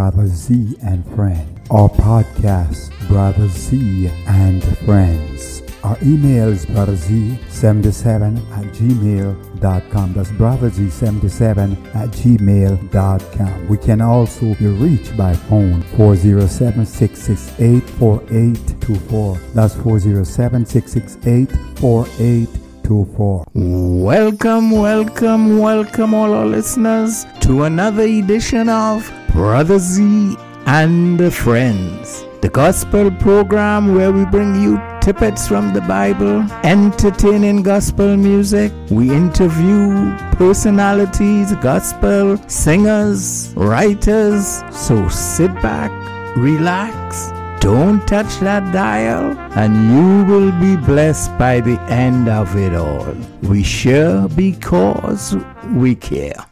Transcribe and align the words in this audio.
Brother 0.00 0.28
Z 0.28 0.78
and 0.82 1.04
Friends. 1.14 1.60
Our 1.70 1.90
podcast, 1.90 2.88
Brother 3.06 3.48
Z 3.48 4.08
and 4.26 4.64
Friends. 4.78 5.62
Our 5.84 5.98
email 6.02 6.48
is 6.48 6.64
brotherz77 6.64 8.38
at 8.50 8.64
gmail.com. 8.72 10.12
That's 10.14 10.30
brotherz77 10.30 11.94
at 11.94 12.08
gmail.com. 12.12 13.68
We 13.68 13.76
can 13.76 14.00
also 14.00 14.54
be 14.54 14.68
reached 14.68 15.18
by 15.18 15.34
phone 15.34 15.82
407 15.82 16.86
668 16.86 17.90
4824. 17.98 19.36
That's 19.52 19.74
407 19.74 20.64
668 20.64 21.78
4824. 21.78 22.59
Welcome, 22.90 24.72
welcome, 24.72 25.58
welcome, 25.58 26.12
all 26.12 26.34
our 26.34 26.44
listeners, 26.44 27.24
to 27.38 27.62
another 27.62 28.02
edition 28.02 28.68
of 28.68 29.08
Brother 29.30 29.78
Z 29.78 30.36
and 30.66 31.32
Friends, 31.32 32.24
the 32.40 32.48
gospel 32.48 33.12
program 33.12 33.94
where 33.94 34.10
we 34.10 34.24
bring 34.24 34.60
you 34.60 34.82
tippets 35.00 35.46
from 35.46 35.72
the 35.72 35.82
Bible, 35.82 36.44
entertaining 36.64 37.62
gospel 37.62 38.16
music. 38.16 38.72
We 38.90 39.12
interview 39.12 40.16
personalities, 40.32 41.54
gospel 41.62 42.38
singers, 42.48 43.54
writers. 43.54 44.64
So 44.72 45.08
sit 45.08 45.54
back, 45.62 45.92
relax, 46.36 47.30
don't 47.60 48.06
touch 48.08 48.38
that 48.40 48.72
dial, 48.72 49.36
and 49.56 49.72
you 49.92 50.24
will 50.24 50.52
be 50.60 50.76
blessed 50.76 51.36
by 51.38 51.60
the 51.60 51.78
end 51.82 52.28
of 52.28 52.56
it 52.56 52.74
all. 52.74 53.14
We 53.42 53.62
share 53.62 54.26
because 54.28 55.36
we 55.74 55.94
care. 55.94 56.49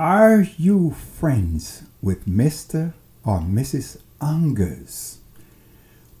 Are 0.00 0.46
you 0.56 0.92
friends 0.92 1.82
with 2.00 2.24
Mr. 2.24 2.94
or 3.22 3.40
Mrs. 3.40 3.98
Angers? 4.18 5.18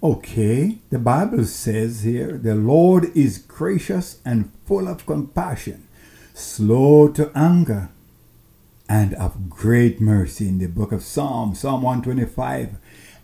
Okay, 0.02 0.80
the 0.90 0.98
Bible 0.98 1.46
says 1.46 2.02
here 2.02 2.36
the 2.36 2.54
Lord 2.54 3.06
is 3.16 3.38
gracious 3.38 4.20
and 4.22 4.52
full 4.66 4.86
of 4.86 5.06
compassion, 5.06 5.88
slow 6.34 7.08
to 7.08 7.32
anger, 7.34 7.88
and 8.86 9.14
of 9.14 9.48
great 9.48 9.98
mercy 9.98 10.46
in 10.46 10.58
the 10.58 10.66
book 10.68 10.92
of 10.92 11.02
Psalms, 11.02 11.60
Psalm 11.60 11.80
125 11.80 12.76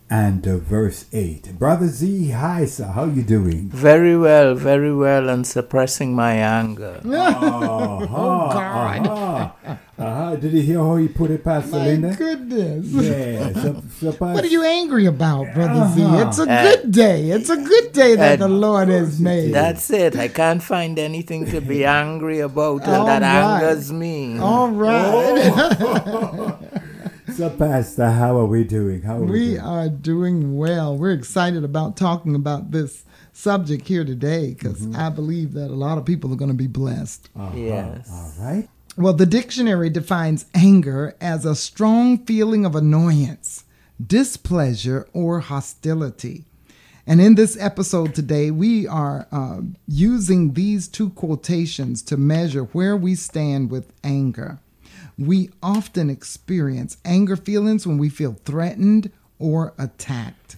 and 0.09 0.47
uh, 0.47 0.57
verse 0.57 1.05
8. 1.11 1.59
Brother 1.59 1.87
Z, 1.87 2.29
hi 2.31 2.65
sir, 2.65 2.85
how 2.85 3.05
you 3.05 3.23
doing? 3.23 3.67
Very 3.69 4.17
well, 4.17 4.55
very 4.55 4.93
well, 4.95 5.27
and 5.29 5.45
suppressing 5.45 6.15
my 6.15 6.33
anger. 6.33 7.01
Oh, 7.07 8.49
God. 8.53 9.07
Uh-huh. 9.07 9.75
Uh-huh. 9.99 10.35
Did 10.35 10.53
you 10.53 10.61
hear 10.61 10.77
how 10.79 10.95
he 10.97 11.07
put 11.07 11.31
it, 11.31 11.43
Pastor 11.43 11.71
My 11.71 11.85
Linda? 11.87 12.15
goodness. 12.15 12.85
Yeah. 12.87 13.51
So, 13.53 13.83
so 13.99 14.11
What 14.11 14.43
are 14.43 14.47
you 14.47 14.63
angry 14.63 15.07
about, 15.07 15.53
Brother 15.53 15.89
Z? 15.93 16.03
Uh-huh. 16.03 16.27
It's 16.27 16.39
a 16.39 16.43
Uh, 16.49 16.63
good 16.63 16.91
day. 16.91 17.29
It's 17.31 17.49
a 17.49 17.57
good 17.57 17.91
day 17.93 18.15
that 18.15 18.39
uh, 18.41 18.47
the 18.47 18.53
Lord 18.53 18.89
has 18.89 19.19
made. 19.19 19.53
That's 19.53 19.89
it. 19.89 20.15
I 20.15 20.27
can't 20.29 20.61
find 20.63 20.97
anything 20.99 21.45
to 21.47 21.59
be 21.61 21.83
angry 22.03 22.39
about, 22.39 22.83
and 22.87 23.07
that 23.07 23.21
right. 23.23 23.63
angers 23.63 23.91
me. 23.91 24.37
All 24.39 24.69
right. 24.69 25.51
Oh. 25.57 26.59
So, 27.35 27.49
Pastor, 27.49 28.09
how 28.09 28.37
are 28.39 28.45
we 28.45 28.63
doing? 28.63 29.01
How 29.01 29.17
are 29.17 29.23
we, 29.23 29.31
we 29.31 29.45
doing? 29.49 29.59
are 29.59 29.89
doing 29.89 30.57
well. 30.57 30.97
We're 30.97 31.11
excited 31.11 31.63
about 31.63 31.97
talking 31.97 32.35
about 32.35 32.71
this 32.71 33.03
subject 33.33 33.87
here 33.87 34.05
today 34.05 34.53
because 34.53 34.77
Mm-hmm. 34.81 34.95
I 34.95 35.09
believe 35.09 35.53
that 35.53 35.69
a 35.69 35.75
lot 35.75 35.97
of 35.97 36.05
people 36.05 36.31
are 36.31 36.37
going 36.37 36.51
to 36.51 36.57
be 36.57 36.67
blessed. 36.67 37.29
Yes. 37.53 38.09
All 38.11 38.33
right. 38.45 38.67
Well, 38.95 39.13
the 39.13 39.25
dictionary 39.25 39.89
defines 39.89 40.45
anger 40.55 41.15
as 41.21 41.45
a 41.45 41.55
strong 41.55 42.25
feeling 42.25 42.65
of 42.65 42.75
annoyance, 42.75 43.65
displeasure, 44.05 45.07
or 45.13 45.39
hostility. 45.41 46.45
And 47.05 47.21
in 47.21 47.35
this 47.35 47.57
episode 47.59 48.15
today, 48.15 48.51
we 48.51 48.87
are 48.87 49.27
uh, 49.31 49.61
using 49.87 50.53
these 50.53 50.87
two 50.87 51.09
quotations 51.11 52.01
to 52.03 52.17
measure 52.17 52.63
where 52.63 52.97
we 52.97 53.15
stand 53.15 53.69
with 53.69 53.93
anger. 54.03 54.59
We 55.17 55.49
often 55.63 56.09
experience 56.09 56.97
anger 57.03 57.35
feelings 57.35 57.87
when 57.87 57.97
we 57.97 58.09
feel 58.09 58.37
threatened 58.45 59.11
or 59.39 59.73
attacked. 59.77 60.57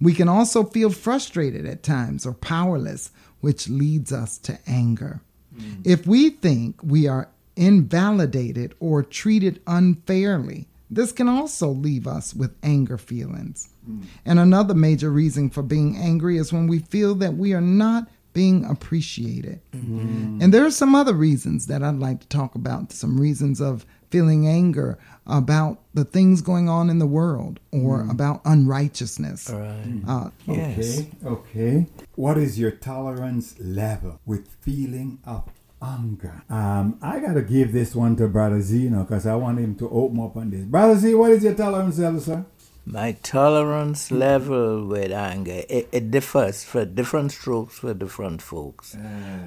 We 0.00 0.12
can 0.12 0.28
also 0.28 0.64
feel 0.64 0.90
frustrated 0.90 1.66
at 1.66 1.82
times 1.82 2.26
or 2.26 2.32
powerless, 2.32 3.10
which 3.40 3.68
leads 3.68 4.12
us 4.12 4.38
to 4.38 4.58
anger. 4.66 5.20
Mm. 5.56 5.86
If 5.86 6.06
we 6.06 6.30
think 6.30 6.82
we 6.82 7.08
are 7.08 7.28
invalidated 7.56 8.74
or 8.78 9.02
treated 9.02 9.60
unfairly, 9.66 10.68
this 10.90 11.12
can 11.12 11.28
also 11.28 11.68
leave 11.68 12.06
us 12.06 12.34
with 12.34 12.54
anger 12.62 12.98
feelings. 12.98 13.70
Mm. 13.88 14.04
And 14.24 14.38
another 14.38 14.74
major 14.74 15.10
reason 15.10 15.50
for 15.50 15.62
being 15.62 15.96
angry 15.96 16.36
is 16.36 16.52
when 16.52 16.68
we 16.68 16.78
feel 16.78 17.14
that 17.16 17.34
we 17.34 17.54
are 17.54 17.60
not 17.60 18.08
being 18.36 18.66
appreciated. 18.66 19.62
Mm-hmm. 19.72 20.42
And 20.42 20.52
there 20.52 20.66
are 20.66 20.70
some 20.70 20.94
other 20.94 21.14
reasons 21.14 21.68
that 21.68 21.82
I'd 21.82 21.98
like 21.98 22.20
to 22.20 22.28
talk 22.28 22.54
about, 22.54 22.92
some 22.92 23.18
reasons 23.18 23.62
of 23.62 23.86
feeling 24.10 24.46
anger 24.46 24.98
about 25.26 25.78
the 25.94 26.04
things 26.04 26.40
going 26.40 26.68
on 26.68 26.88
in 26.90 26.98
the 26.98 27.06
world 27.06 27.58
or 27.72 28.02
about 28.10 28.40
unrighteousness. 28.44 29.50
Uh, 29.50 30.30
Yes. 30.46 30.78
Okay, 31.00 31.08
okay. 31.26 31.86
What 32.14 32.38
is 32.38 32.58
your 32.58 32.70
tolerance 32.70 33.54
level 33.60 34.20
with 34.24 34.48
feeling 34.60 35.18
of 35.24 35.44
anger? 35.82 36.42
Um, 36.48 36.98
I 37.02 37.18
gotta 37.20 37.42
give 37.42 37.72
this 37.72 37.94
one 37.94 38.16
to 38.16 38.28
Brother 38.28 38.60
Z, 38.60 38.78
you 38.78 38.90
know, 38.90 39.02
because 39.02 39.26
I 39.26 39.34
want 39.34 39.58
him 39.58 39.74
to 39.76 39.88
open 39.90 40.20
up 40.20 40.36
on 40.36 40.50
this. 40.50 40.64
Brother 40.64 40.96
Z, 40.98 41.14
what 41.14 41.32
is 41.32 41.42
your 41.44 41.54
tolerance 41.54 41.98
level, 41.98 42.20
sir? 42.20 42.44
My 42.88 43.12
tolerance 43.24 44.12
level 44.12 44.86
with 44.86 45.10
anger 45.10 45.64
it, 45.68 45.88
it 45.90 46.10
differs 46.12 46.62
for 46.62 46.84
different 46.84 47.32
strokes 47.32 47.80
for 47.80 47.92
different 47.94 48.40
folks. 48.40 48.96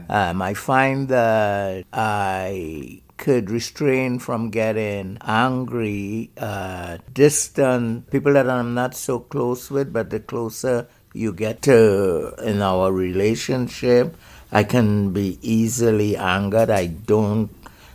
Um, 0.09 0.41
I 0.41 0.53
find 0.55 1.07
that 1.07 1.85
I 1.93 3.01
could 3.19 3.51
restrain 3.51 4.17
from 4.17 4.49
getting 4.49 5.17
angry 5.21 6.31
at 6.37 7.03
distant 7.13 8.09
people 8.09 8.31
that 8.33 8.49
I'm 8.49 8.73
not 8.73 8.95
so 8.95 9.19
close 9.19 9.69
with, 9.69 9.91
but 9.91 10.09
the 10.09 10.21
closer 10.21 10.87
you 11.13 11.33
get 11.33 11.61
to 11.63 12.33
in 12.41 12.61
our 12.61 12.91
relationship, 12.91 14.15
I 14.51 14.63
can 14.63 15.11
be 15.11 15.37
easily 15.41 16.15
angered. 16.15 16.69
I 16.69 16.87
don't 16.87 17.51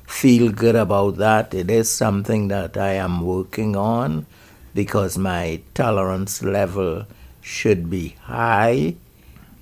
feel 0.07 0.53
good 0.53 0.77
about 0.77 1.17
that. 1.17 1.55
It 1.55 1.71
is 1.71 1.91
something 1.91 2.49
that 2.49 2.77
I 2.77 3.01
am 3.01 3.25
working 3.25 3.75
on 3.75 4.27
because 4.75 5.17
my 5.17 5.63
tolerance 5.73 6.43
level 6.43 7.07
should 7.41 7.89
be 7.89 8.17
high 8.29 8.97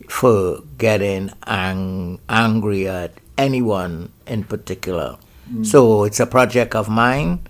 for 0.08 0.58
getting 0.76 1.30
ang- 1.46 2.18
angry 2.28 2.88
at 2.88 3.14
anyone 3.38 4.10
in 4.26 4.42
particular. 4.42 5.18
Mm. 5.52 5.66
So 5.66 6.04
it's 6.04 6.20
a 6.20 6.26
project 6.26 6.74
of 6.74 6.88
mine 6.88 7.40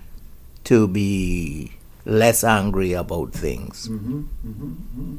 to 0.65 0.89
be 0.89 1.73
less 2.05 2.45
angry 2.45 2.93
about 2.93 3.33
things. 3.33 3.89
Mm-hmm, 3.89 4.21
mm-hmm, 4.21 4.73
mm-hmm. 4.73 5.17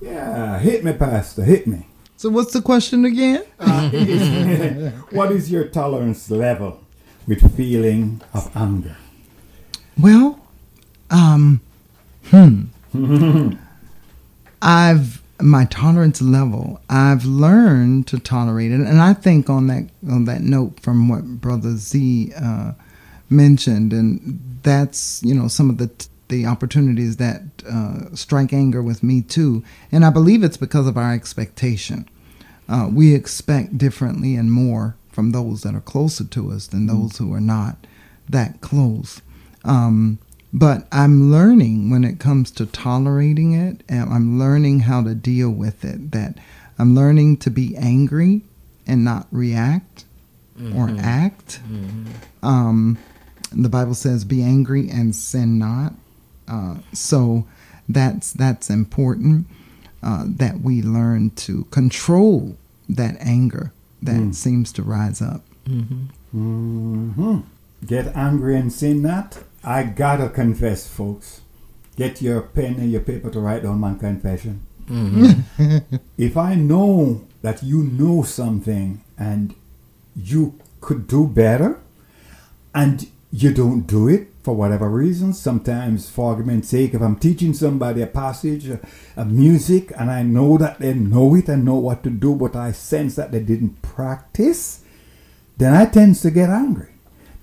Yeah, 0.00 0.58
hit 0.58 0.84
me, 0.84 0.92
Pastor, 0.92 1.42
hit 1.42 1.66
me. 1.66 1.86
so, 2.16 2.30
what's 2.30 2.52
the 2.52 2.62
question 2.62 3.04
again? 3.04 3.44
Uh, 3.60 3.90
what 5.10 5.32
is 5.32 5.50
your 5.50 5.64
tolerance 5.64 6.30
level 6.30 6.80
with 7.26 7.56
feeling 7.56 8.20
of 8.32 8.50
anger? 8.56 8.96
Well, 9.98 10.40
um, 11.10 11.60
hmm. 12.30 12.64
I've 14.62 15.17
my 15.40 15.64
tolerance 15.66 16.20
level. 16.20 16.80
I've 16.88 17.24
learned 17.24 18.06
to 18.08 18.18
tolerate 18.18 18.72
it, 18.72 18.80
and 18.80 19.00
I 19.00 19.14
think 19.14 19.48
on 19.48 19.66
that 19.68 19.88
on 20.08 20.24
that 20.24 20.42
note 20.42 20.80
from 20.80 21.08
what 21.08 21.24
Brother 21.40 21.76
Z 21.76 22.32
uh, 22.40 22.72
mentioned, 23.30 23.92
and 23.92 24.60
that's 24.62 25.22
you 25.22 25.34
know 25.34 25.48
some 25.48 25.70
of 25.70 25.78
the 25.78 25.90
the 26.28 26.44
opportunities 26.44 27.16
that 27.16 27.42
uh, 27.70 28.14
strike 28.14 28.52
anger 28.52 28.82
with 28.82 29.02
me 29.02 29.22
too, 29.22 29.64
and 29.90 30.04
I 30.04 30.10
believe 30.10 30.42
it's 30.42 30.56
because 30.56 30.86
of 30.86 30.96
our 30.96 31.12
expectation. 31.12 32.08
Uh, 32.68 32.88
we 32.92 33.14
expect 33.14 33.78
differently 33.78 34.34
and 34.34 34.52
more 34.52 34.94
from 35.10 35.32
those 35.32 35.62
that 35.62 35.74
are 35.74 35.80
closer 35.80 36.24
to 36.24 36.52
us 36.52 36.66
than 36.66 36.86
those 36.86 37.16
who 37.16 37.32
are 37.32 37.40
not 37.40 37.86
that 38.28 38.60
close. 38.60 39.22
Um, 39.64 40.18
but 40.52 40.86
I'm 40.92 41.30
learning 41.30 41.90
when 41.90 42.04
it 42.04 42.18
comes 42.18 42.50
to 42.52 42.66
tolerating 42.66 43.52
it, 43.52 43.82
and 43.88 44.12
I'm 44.12 44.38
learning 44.38 44.80
how 44.80 45.02
to 45.02 45.14
deal 45.14 45.50
with 45.50 45.84
it. 45.84 46.12
That 46.12 46.36
I'm 46.78 46.94
learning 46.94 47.38
to 47.38 47.50
be 47.50 47.76
angry 47.76 48.42
and 48.86 49.04
not 49.04 49.26
react 49.30 50.04
or 50.74 50.90
act. 50.98 51.60
Um, 52.42 52.98
the 53.52 53.68
Bible 53.68 53.94
says, 53.94 54.24
"Be 54.24 54.42
angry 54.42 54.88
and 54.90 55.14
sin 55.14 55.58
not." 55.58 55.94
Uh, 56.48 56.76
so 56.92 57.46
that's 57.88 58.32
that's 58.32 58.70
important 58.70 59.46
uh, 60.02 60.24
that 60.26 60.60
we 60.60 60.82
learn 60.82 61.30
to 61.30 61.64
control 61.70 62.56
that 62.88 63.16
anger 63.20 63.72
that 64.02 64.34
seems 64.34 64.72
to 64.72 64.82
rise 64.82 65.20
up. 65.20 65.42
hmm 66.32 67.40
Get 67.86 68.14
angry 68.16 68.56
and 68.56 68.72
sin 68.72 69.02
not. 69.02 69.38
I 69.64 69.82
gotta 69.84 70.28
confess, 70.28 70.88
folks. 70.88 71.40
Get 71.96 72.22
your 72.22 72.42
pen 72.42 72.74
and 72.74 72.92
your 72.92 73.00
paper 73.00 73.30
to 73.30 73.40
write 73.40 73.64
down 73.64 73.80
my 73.80 73.94
confession. 73.94 74.62
Mm-hmm. 74.86 75.96
if 76.18 76.36
I 76.36 76.54
know 76.54 77.26
that 77.42 77.62
you 77.62 77.82
know 77.82 78.22
something 78.22 79.02
and 79.18 79.54
you 80.14 80.58
could 80.80 81.06
do 81.06 81.26
better, 81.26 81.80
and 82.74 83.08
you 83.32 83.52
don't 83.52 83.82
do 83.82 84.08
it 84.08 84.28
for 84.42 84.54
whatever 84.54 84.88
reason, 84.88 85.34
sometimes 85.34 86.08
for 86.08 86.30
argument's 86.30 86.68
sake, 86.68 86.94
if 86.94 87.02
I'm 87.02 87.16
teaching 87.16 87.52
somebody 87.52 88.02
a 88.02 88.06
passage 88.06 88.68
of 89.16 89.30
music 89.30 89.92
and 89.98 90.10
I 90.10 90.22
know 90.22 90.56
that 90.58 90.78
they 90.78 90.94
know 90.94 91.34
it 91.34 91.48
and 91.48 91.64
know 91.64 91.74
what 91.74 92.02
to 92.04 92.10
do, 92.10 92.34
but 92.34 92.56
I 92.56 92.72
sense 92.72 93.16
that 93.16 93.32
they 93.32 93.40
didn't 93.40 93.82
practice, 93.82 94.82
then 95.56 95.74
I 95.74 95.86
tend 95.86 96.16
to 96.16 96.30
get 96.30 96.50
angry 96.50 96.90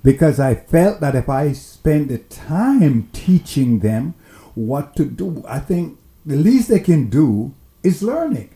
because 0.06 0.40
I 0.40 0.54
felt 0.54 1.00
that 1.02 1.16
if 1.16 1.28
I 1.28 1.52
spend 1.54 2.10
the 2.10 2.20
time 2.20 3.10
teaching 3.12 3.80
them 3.80 4.14
what 4.54 4.96
to 4.98 5.04
do, 5.04 5.44
I 5.48 5.58
think 5.58 5.98
the 6.24 6.36
least 6.36 6.70
they 6.70 6.80
can 6.80 7.10
do 7.10 7.56
is 7.82 8.04
learn 8.04 8.38
it. 8.38 8.52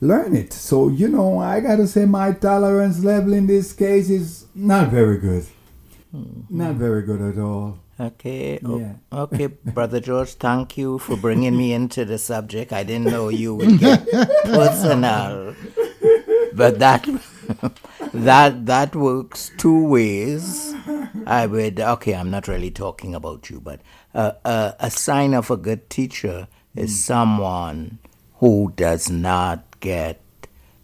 Learn 0.00 0.36
it. 0.36 0.52
So, 0.52 0.88
you 0.88 1.08
know, 1.08 1.38
I 1.38 1.58
gotta 1.58 1.88
say 1.88 2.04
my 2.04 2.30
tolerance 2.30 3.02
level 3.02 3.32
in 3.32 3.48
this 3.48 3.72
case 3.72 4.08
is 4.08 4.46
not 4.54 4.90
very 4.90 5.18
good. 5.18 5.46
Hmm. 6.12 6.42
Not 6.48 6.76
very 6.76 7.02
good 7.02 7.20
at 7.20 7.42
all. 7.42 7.80
Okay. 7.98 8.60
Yeah. 8.62 8.94
Okay, 9.12 9.46
Brother 9.64 9.98
George, 9.98 10.34
thank 10.34 10.78
you 10.78 10.98
for 11.00 11.16
bringing 11.16 11.56
me 11.56 11.72
into 11.72 12.04
the 12.04 12.18
subject. 12.18 12.72
I 12.72 12.84
didn't 12.84 13.06
know 13.06 13.30
you 13.30 13.56
would 13.56 13.80
get 13.80 14.08
personal. 14.44 15.56
But 16.54 16.78
that 16.78 17.08
that 18.12 18.66
that 18.66 18.94
works 18.96 19.50
two 19.56 19.86
ways. 19.86 20.74
I 21.26 21.46
would 21.46 21.80
okay, 21.80 22.14
I'm 22.14 22.30
not 22.30 22.48
really 22.48 22.70
talking 22.70 23.14
about 23.14 23.50
you, 23.50 23.60
but 23.60 23.80
uh, 24.14 24.32
uh, 24.44 24.72
a 24.80 24.90
sign 24.90 25.34
of 25.34 25.50
a 25.50 25.56
good 25.56 25.88
teacher 25.90 26.48
is 26.74 27.02
someone 27.04 27.98
who 28.38 28.72
does 28.76 29.08
not 29.10 29.64
get 29.80 30.20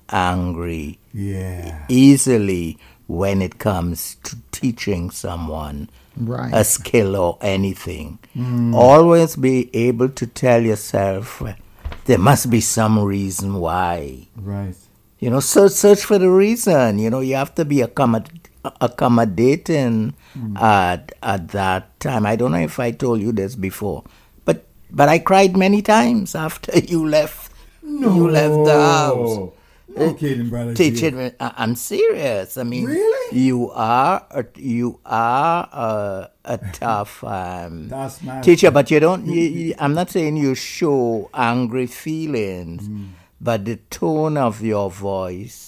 angry 0.08 0.98
Yeah. 1.12 1.84
easily 1.88 2.78
when 3.06 3.42
it 3.42 3.58
comes 3.58 4.16
to 4.24 4.36
teaching 4.52 5.10
someone 5.10 5.88
Right. 6.16 6.52
a 6.52 6.64
skill 6.64 7.16
or 7.16 7.38
anything. 7.40 8.18
Always 8.74 9.36
be 9.36 9.70
able 9.74 10.08
to 10.10 10.26
tell 10.26 10.60
yourself 10.62 11.42
there 12.06 12.18
must 12.18 12.50
be 12.50 12.60
some 12.60 12.98
reason 12.98 13.54
why. 13.60 14.28
Right. 14.36 14.74
You 15.20 15.28
know, 15.30 15.40
search 15.40 15.72
search 15.72 16.02
for 16.04 16.18
the 16.18 16.30
reason. 16.30 16.98
You 16.98 17.10
know, 17.10 17.20
you 17.20 17.36
have 17.36 17.54
to 17.56 17.64
be 17.64 17.76
accommod- 17.84 18.32
accommodating 18.80 20.14
at 20.56 21.12
at 21.22 21.48
that 21.48 21.98
time. 22.00 22.24
I 22.26 22.36
don't 22.36 22.52
know 22.52 22.58
if 22.64 22.78
I 22.80 22.90
told 22.90 23.20
you 23.20 23.32
this 23.32 23.54
before, 23.54 24.04
but 24.44 24.64
but 24.90 25.08
I 25.08 25.18
cried 25.18 25.56
many 25.56 25.82
times 25.82 26.34
after 26.34 26.78
you 26.92 27.06
left. 27.06 27.52
You 27.82 28.30
left 28.30 28.64
the 28.64 28.72
house. 28.80 29.52
No 29.90 30.14
kidding, 30.14 30.48
brother. 30.48 30.72
Teaching, 30.72 31.32
I'm 31.40 31.74
serious. 31.74 32.56
I 32.56 32.62
mean, 32.62 32.84
Really? 32.86 33.36
you 33.36 33.72
are 33.74 34.22
a, 34.30 34.44
you 34.54 35.00
are 35.04 35.66
a, 35.72 36.30
a 36.44 36.58
tough 36.72 37.24
um, 37.26 37.90
teacher, 38.42 38.70
but 38.70 38.88
you 38.92 39.00
don't. 39.00 39.26
You, 39.26 39.42
you, 39.42 39.74
I'm 39.80 39.92
not 39.94 40.08
saying 40.10 40.36
you 40.36 40.54
show 40.54 41.28
angry 41.34 41.88
feelings, 41.88 42.86
Mm. 42.88 43.08
But 43.40 43.64
the 43.64 43.76
tone 43.90 44.36
of 44.36 44.60
your 44.62 44.90
voice 44.90 45.66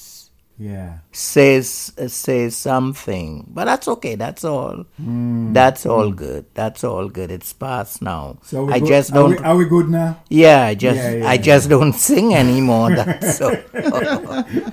Yeah. 0.58 0.98
says 1.10 1.90
says 2.06 2.54
something. 2.56 3.46
But 3.50 3.64
that's 3.64 3.88
okay. 3.98 4.14
That's 4.14 4.44
all. 4.44 4.84
Mm. 5.00 5.50
That's 5.54 5.86
all 5.86 6.12
good. 6.12 6.44
That's 6.54 6.84
all 6.84 7.08
good. 7.08 7.30
It's 7.32 7.52
past 7.52 7.98
now. 8.02 8.36
So 8.46 8.68
I 8.70 8.78
good- 8.78 8.88
just 8.88 9.10
don't. 9.12 9.30
we, 9.30 9.38
are 9.42 9.56
we 9.56 9.64
good 9.66 9.88
now? 9.90 10.20
yeah, 10.28 10.62
I 10.70 10.74
just 10.76 11.00
Yeah, 11.02 11.26
I 11.26 11.34
yeah, 11.34 11.36
just 11.50 11.66
don't 11.68 11.92
sing 12.08 12.34
anymore. 12.34 12.94
That's 13.00 13.38
so. 13.40 13.50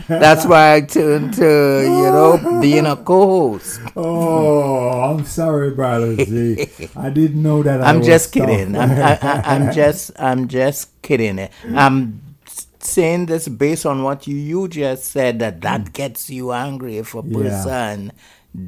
that's 0.08 0.46
why 0.46 0.76
I 0.76 0.82
turned 0.82 1.34
to 1.36 1.82
you 1.84 2.10
know 2.14 2.60
being 2.62 2.86
a 2.86 2.96
co-host. 2.96 3.82
Oh, 3.96 5.16
I'm 5.16 5.26
sorry, 5.26 5.72
brother 5.72 6.16
Z. 6.16 6.70
I 6.96 7.10
didn't 7.10 7.42
know 7.42 7.64
that. 7.64 7.82
I 7.82 7.90
I'm 7.90 8.00
was 8.00 8.08
just 8.08 8.32
kidding. 8.32 8.76
I'm, 8.78 8.92
I, 8.92 9.18
I, 9.22 9.34
I'm 9.56 9.72
just 9.74 10.12
I'm 10.20 10.48
just 10.48 11.02
kidding. 11.02 11.50
I'm 11.74 12.22
saying 12.84 13.26
this 13.28 13.48
based 13.48 13.86
on 13.86 14.04
what 14.04 14.28
you, 14.28 14.36
you 14.36 14.68
just 14.68 15.06
said 15.06 15.40
that 15.40 15.62
that 15.62 15.94
gets 15.94 16.30
you 16.30 16.52
angry 16.52 16.98
if 16.98 17.14
a 17.16 17.22
Yeah. 17.26 17.38
person 17.38 18.12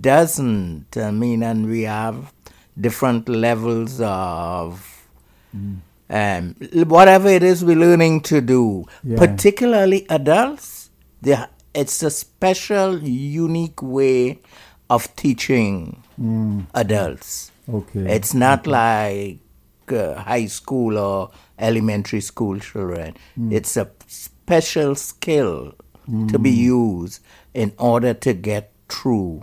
doesn't. 0.01 0.95
I 0.97 1.11
mean, 1.11 1.43
and 1.43 1.67
we 1.69 1.83
have 1.83 2.33
different 2.79 3.27
levels 3.29 3.99
of. 4.01 4.87
Um, 6.09 6.55
whatever 6.73 7.29
it 7.29 7.41
is 7.41 7.63
we're 7.63 7.77
learning 7.77 8.21
to 8.21 8.41
do, 8.41 8.85
Yeah. 9.03 9.17
particularly 9.17 10.05
adults, 10.09 10.89
they, 11.21 11.37
it's 11.73 12.03
a 12.03 12.09
special, 12.09 12.99
unique 13.01 13.81
way 13.81 14.39
of 14.89 15.13
teaching 15.15 16.03
adults. 16.73 17.51
Okay. 17.73 18.13
It's 18.15 18.33
not 18.33 18.67
like 18.67 19.39
uh, 19.89 20.15
high 20.15 20.47
school 20.47 20.97
or 20.97 21.31
elementary 21.57 22.19
school 22.21 22.59
children. 22.59 23.15
It's 23.49 23.77
a 23.77 23.89
special 24.51 24.95
skill 24.95 25.73
to 26.27 26.37
be 26.37 26.51
hmm. 26.51 26.59
used 26.59 27.23
in 27.53 27.71
order 27.77 28.13
to 28.13 28.33
get 28.33 28.73
through 28.89 29.41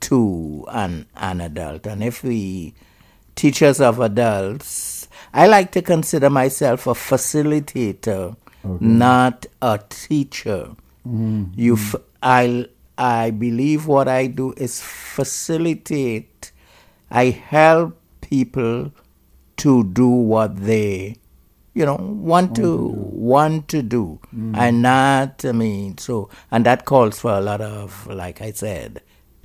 to 0.00 0.64
an, 0.70 1.04
an 1.16 1.42
adult. 1.42 1.86
And 1.86 2.02
if 2.02 2.24
we 2.24 2.72
teachers 3.34 3.78
of 3.78 4.00
adults, 4.00 5.06
I 5.34 5.48
like 5.48 5.72
to 5.72 5.82
consider 5.82 6.30
myself 6.30 6.86
a 6.86 6.94
facilitator, 6.94 8.36
not 8.80 9.44
a 9.60 9.80
teacher. 9.90 10.70
Hmm. 11.02 11.44
You, 11.54 11.76
hmm. 11.76 11.82
f- 11.82 12.02
I, 12.22 12.66
I 12.96 13.30
believe 13.32 13.86
what 13.86 14.08
I 14.08 14.28
do 14.28 14.54
is 14.56 14.80
facilitate. 14.80 16.52
I 17.10 17.24
help 17.26 18.00
people 18.22 18.92
to 19.58 19.84
do 19.84 20.08
what 20.08 20.56
they, 20.56 21.16
you 21.78 21.86
know, 21.86 21.94
want 21.94 22.56
to 22.56 22.88
want 23.30 23.68
to 23.68 23.82
do, 23.82 24.18
mm. 24.34 24.56
and 24.56 24.82
not. 24.82 25.44
I 25.44 25.52
mean, 25.52 25.96
so 25.96 26.28
and 26.50 26.66
that 26.66 26.84
calls 26.84 27.20
for 27.20 27.30
a 27.30 27.40
lot 27.40 27.60
of, 27.60 28.08
like 28.08 28.42
I 28.42 28.50
said, 28.50 29.00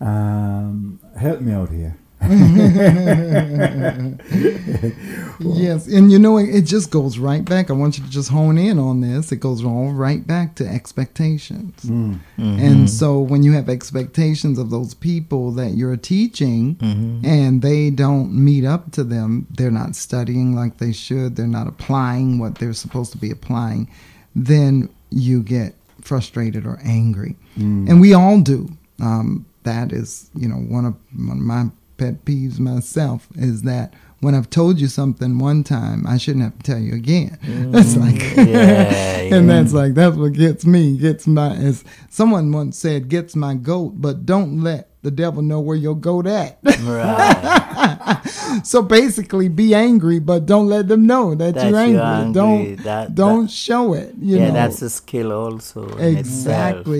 Um, 0.00 0.98
help 1.16 1.40
me 1.40 1.52
out 1.52 1.70
here. 1.70 1.96
Yes, 5.40 5.86
and 5.86 6.10
you 6.10 6.18
know 6.18 6.38
it, 6.38 6.54
it 6.54 6.62
just 6.62 6.90
goes 6.90 7.18
right 7.18 7.44
back. 7.44 7.70
I 7.70 7.74
want 7.74 7.98
you 7.98 8.04
to 8.04 8.10
just 8.10 8.30
hone 8.30 8.58
in 8.58 8.78
on 8.78 9.00
this. 9.00 9.32
It 9.32 9.36
goes 9.36 9.64
all 9.64 9.90
right 9.90 10.26
back 10.26 10.54
to 10.56 10.66
expectations. 10.66 11.84
Mm. 11.84 12.20
And 12.36 12.60
mm-hmm. 12.60 12.86
so 12.86 13.20
when 13.20 13.42
you 13.42 13.52
have 13.52 13.68
expectations 13.68 14.58
of 14.58 14.70
those 14.70 14.94
people 14.94 15.52
that 15.52 15.72
you're 15.72 15.96
teaching 15.96 16.76
mm-hmm. 16.76 17.24
and 17.24 17.62
they 17.62 17.90
don't 17.90 18.32
meet 18.32 18.64
up 18.64 18.92
to 18.92 19.04
them, 19.04 19.46
they're 19.50 19.70
not 19.70 19.94
studying 19.94 20.54
like 20.54 20.78
they 20.78 20.92
should, 20.92 21.36
they're 21.36 21.46
not 21.46 21.66
applying 21.66 22.38
what 22.38 22.56
they're 22.56 22.72
supposed 22.72 23.12
to 23.12 23.18
be 23.18 23.30
applying, 23.30 23.90
then 24.34 24.88
you 25.10 25.42
get 25.42 25.74
frustrated 26.00 26.66
or 26.66 26.78
angry. 26.82 27.36
Mm. 27.58 27.90
And 27.90 28.00
we 28.00 28.14
all 28.14 28.40
do. 28.40 28.70
Um, 29.00 29.44
that 29.64 29.92
is, 29.92 30.30
you 30.34 30.48
know, 30.48 30.56
one 30.56 30.84
of, 30.84 30.94
one 31.14 31.38
of 31.38 31.42
my 31.42 31.66
pet 31.96 32.24
peeves 32.24 32.58
myself 32.58 33.28
is 33.34 33.62
that 33.62 33.94
when 34.20 34.34
I've 34.34 34.48
told 34.48 34.80
you 34.80 34.86
something 34.86 35.38
one 35.38 35.62
time, 35.62 36.06
I 36.06 36.16
shouldn't 36.16 36.44
have 36.44 36.58
to 36.58 36.62
tell 36.62 36.78
you 36.78 36.94
again. 36.94 37.38
That's 37.70 37.94
mm, 37.94 38.00
like, 38.00 38.48
yeah, 38.48 39.34
and 39.36 39.48
that's 39.48 39.72
like 39.72 39.94
that's 39.94 40.16
what 40.16 40.32
gets 40.32 40.64
me. 40.64 40.96
Gets 40.96 41.26
my 41.26 41.54
as 41.54 41.84
someone 42.08 42.50
once 42.50 42.78
said, 42.78 43.08
gets 43.08 43.36
my 43.36 43.54
goat, 43.54 43.94
but 43.96 44.24
don't 44.24 44.62
let 44.62 44.90
the 45.02 45.10
devil 45.10 45.42
know 45.42 45.60
where 45.60 45.76
your 45.76 45.94
goat 45.94 46.26
at. 46.26 46.58
Right. 46.64 48.20
so 48.64 48.82
basically, 48.82 49.48
be 49.48 49.74
angry, 49.74 50.18
but 50.18 50.46
don't 50.46 50.66
let 50.68 50.88
them 50.88 51.06
know 51.06 51.34
that 51.34 51.54
That 51.54 51.70
you're 51.70 51.86
you're 51.86 52.00
angry. 52.00 52.00
angry. 52.00 52.32
Don't 52.32 52.76
That- 52.84 53.14
don't 53.14 53.42
that- 53.44 53.50
show 53.50 53.92
it. 53.94 54.14
You 54.20 54.36
yeah, 54.38 54.48
know 54.48 54.54
that's 54.54 54.82
a 54.82 54.90
skill 54.90 55.32
also. 55.32 55.86
Exactly. 55.98 56.18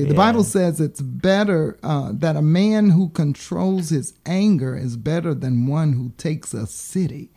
itself, 0.02 0.08
The 0.08 0.14
yeah. 0.14 0.16
Bible 0.16 0.44
says 0.44 0.80
it's 0.80 1.00
better 1.00 1.78
uh, 1.82 2.10
that 2.14 2.36
a 2.36 2.42
man 2.42 2.90
who 2.90 3.08
controls 3.08 3.90
his 3.90 4.14
anger 4.24 4.76
is 4.76 4.96
better 4.96 5.34
than 5.34 5.66
one 5.66 5.94
who 5.94 6.10
takes 6.16 6.54
a 6.54 6.66
city. 6.66 7.30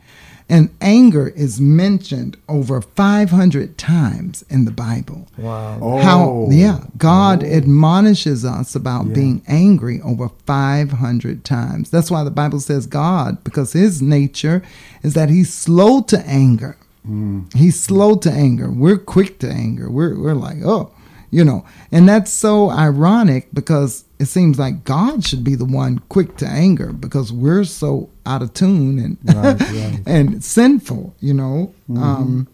And 0.51 0.75
anger 0.81 1.27
is 1.27 1.61
mentioned 1.61 2.35
over 2.47 2.81
500 2.81 3.77
times 3.77 4.43
in 4.49 4.65
the 4.65 4.71
Bible. 4.71 5.27
Wow. 5.37 5.77
Oh, 5.79 5.97
How, 5.99 6.47
yeah, 6.49 6.85
God 6.97 7.43
oh. 7.43 7.47
admonishes 7.47 8.43
us 8.43 8.73
about 8.73 9.13
being 9.13 9.43
angry 9.47 10.01
over 10.01 10.29
500 10.47 11.45
times. 11.45 11.91
That's 11.91 12.09
why 12.09 12.23
the 12.23 12.31
Bible 12.31 12.59
says 12.59 12.87
God, 12.87 13.43
because 13.43 13.73
his 13.73 14.01
nature 14.01 14.63
is 15.03 15.13
that 15.13 15.29
he's 15.29 15.53
slow 15.53 16.01
to 16.03 16.19
anger. 16.21 16.77
Mm. 17.07 17.53
He's 17.55 17.79
slow 17.79 18.15
to 18.15 18.31
anger. 18.31 18.71
We're 18.71 18.97
quick 18.97 19.37
to 19.39 19.49
anger. 19.49 19.89
We're, 19.89 20.19
we're 20.19 20.33
like, 20.33 20.57
oh, 20.65 20.91
you 21.29 21.43
know. 21.43 21.63
And 21.91 22.09
that's 22.09 22.31
so 22.31 22.71
ironic 22.71 23.49
because 23.53 24.05
it 24.19 24.25
seems 24.25 24.59
like 24.59 24.83
God 24.83 25.23
should 25.25 25.43
be 25.43 25.55
the 25.55 25.65
one 25.65 25.99
quick 26.09 26.35
to 26.37 26.45
anger 26.45 26.91
because 26.91 27.31
we're 27.31 27.63
so 27.63 28.09
out 28.25 28.41
of 28.41 28.53
tune 28.53 28.99
and 28.99 29.17
Right, 29.23 29.59
right. 29.59 29.99
and 30.05 30.43
sinful, 30.43 31.15
you 31.21 31.33
know. 31.33 31.73
Um, 31.95 32.47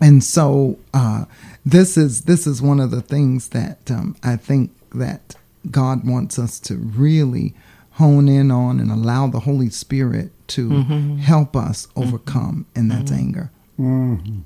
and 0.00 0.24
so 0.24 0.78
uh, 0.94 1.24
this 1.64 1.96
is 1.96 2.22
this 2.22 2.46
is 2.46 2.60
one 2.62 2.80
of 2.80 2.90
the 2.90 3.02
things 3.02 3.48
that 3.48 3.90
um, 3.90 4.16
I 4.22 4.36
think 4.36 4.70
that 4.94 5.36
God 5.70 6.06
wants 6.06 6.38
us 6.38 6.58
to 6.60 6.76
really 6.76 7.54
hone 7.92 8.28
in 8.28 8.50
on 8.50 8.78
and 8.80 8.90
allow 8.90 9.26
the 9.26 9.40
Holy 9.40 9.70
Spirit 9.70 10.30
to 10.48 10.70
help 11.20 11.56
us 11.56 11.88
overcome, 11.96 12.66
and 12.74 12.90
that's 12.90 13.10
anger. 13.12 13.50
Surely, 13.78 14.42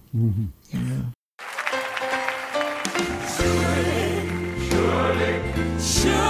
surely, 3.28 4.68
surely, 4.68 5.32
surely, 5.80 6.29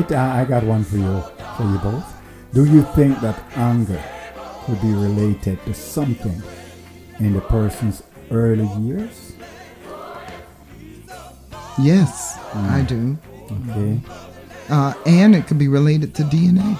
right, 0.00 0.12
I, 0.12 0.40
I 0.42 0.44
got 0.44 0.64
one 0.64 0.84
for 0.84 0.96
you, 0.96 1.20
for 1.56 1.62
you 1.64 1.78
both. 1.78 2.14
Do 2.52 2.64
you 2.64 2.82
think 2.94 3.20
that 3.20 3.40
anger 3.56 4.02
could 4.64 4.80
be 4.80 4.92
related 4.92 5.62
to 5.64 5.74
something 5.74 6.42
in 7.20 7.32
the 7.34 7.40
person's 7.40 8.02
early 8.30 8.66
years? 8.80 9.32
Yes, 11.80 12.38
I 12.54 12.82
do. 12.82 13.16
Okay. 13.70 14.00
Uh, 14.68 14.92
and 15.06 15.34
it 15.34 15.46
could 15.46 15.58
be 15.58 15.68
related 15.68 16.14
to 16.16 16.22
DNA. 16.24 16.76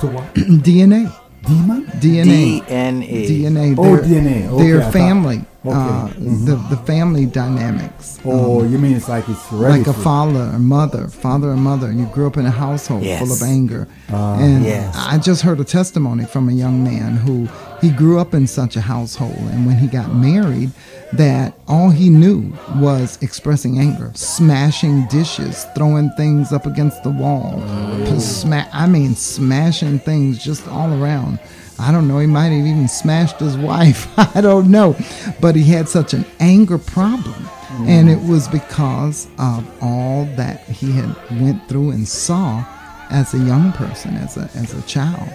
To 0.00 0.06
what? 0.08 0.34
DNA. 0.34 1.14
Demon? 1.46 1.86
DNA. 1.86 2.60
DNA. 2.62 3.26
DNA. 3.26 3.74
Oh, 3.78 3.96
their- 3.96 4.04
DNA. 4.04 4.46
Okay, 4.48 4.62
I 4.62 4.66
their 4.66 4.82
thought- 4.82 4.92
family. 4.92 5.44
Okay. 5.62 5.76
Uh, 5.76 6.08
mm-hmm. 6.08 6.44
the, 6.46 6.56
the 6.74 6.76
family 6.84 7.26
dynamics. 7.26 8.18
Oh, 8.24 8.62
um, 8.62 8.72
you 8.72 8.78
mean 8.78 8.96
it's 8.96 9.10
like 9.10 9.28
it's 9.28 9.46
hereditary? 9.48 9.84
like 9.84 9.86
a 9.86 9.92
father 10.02 10.40
or 10.54 10.58
mother, 10.58 11.08
father 11.08 11.50
or 11.50 11.56
mother. 11.56 11.88
And 11.88 12.00
you 12.00 12.06
grew 12.06 12.26
up 12.26 12.38
in 12.38 12.46
a 12.46 12.50
household 12.50 13.02
Yes. 13.02 13.20
full 13.20 13.30
of 13.30 13.42
anger. 13.42 13.86
Uh, 14.10 14.36
and 14.40 14.64
Yes. 14.64 14.94
I 14.96 15.18
just 15.18 15.42
heard 15.42 15.60
a 15.60 15.64
testimony 15.64 16.24
from 16.24 16.48
a 16.48 16.52
young 16.52 16.82
man 16.82 17.16
who 17.16 17.46
he 17.82 17.90
grew 17.90 18.18
up 18.18 18.32
in 18.32 18.46
such 18.46 18.76
a 18.76 18.80
household, 18.80 19.36
and 19.36 19.66
when 19.66 19.76
he 19.76 19.86
got 19.86 20.14
married, 20.14 20.70
that 21.12 21.58
all 21.66 21.90
he 21.90 22.08
knew 22.08 22.52
was 22.76 23.18
expressing 23.20 23.78
anger, 23.78 24.12
smashing 24.14 25.06
dishes, 25.08 25.66
throwing 25.74 26.10
things 26.16 26.52
up 26.52 26.66
against 26.66 27.02
the 27.02 27.10
wall, 27.10 27.54
oh. 27.66 28.18
sma- 28.18 28.68
I 28.72 28.86
mean, 28.86 29.14
smashing 29.14 29.98
things 30.00 30.42
just 30.42 30.66
all 30.68 30.92
around. 31.02 31.38
I 31.80 31.90
don't 31.92 32.06
know. 32.06 32.18
He 32.18 32.26
might 32.26 32.48
have 32.48 32.66
even 32.66 32.88
smashed 32.88 33.40
his 33.40 33.56
wife. 33.56 34.06
I 34.36 34.40
don't 34.40 34.70
know, 34.70 34.96
but 35.40 35.56
he 35.56 35.64
had 35.64 35.88
such 35.88 36.12
an 36.12 36.24
anger 36.38 36.78
problem, 36.78 37.48
and 37.86 38.10
it 38.10 38.20
was 38.20 38.46
because 38.48 39.26
of 39.38 39.68
all 39.82 40.26
that 40.36 40.64
he 40.64 40.92
had 40.92 41.16
went 41.40 41.66
through 41.68 41.90
and 41.90 42.06
saw 42.06 42.64
as 43.10 43.34
a 43.34 43.38
young 43.38 43.72
person, 43.72 44.14
as 44.16 44.36
a 44.36 44.50
as 44.54 44.74
a 44.74 44.82
child. 44.82 45.28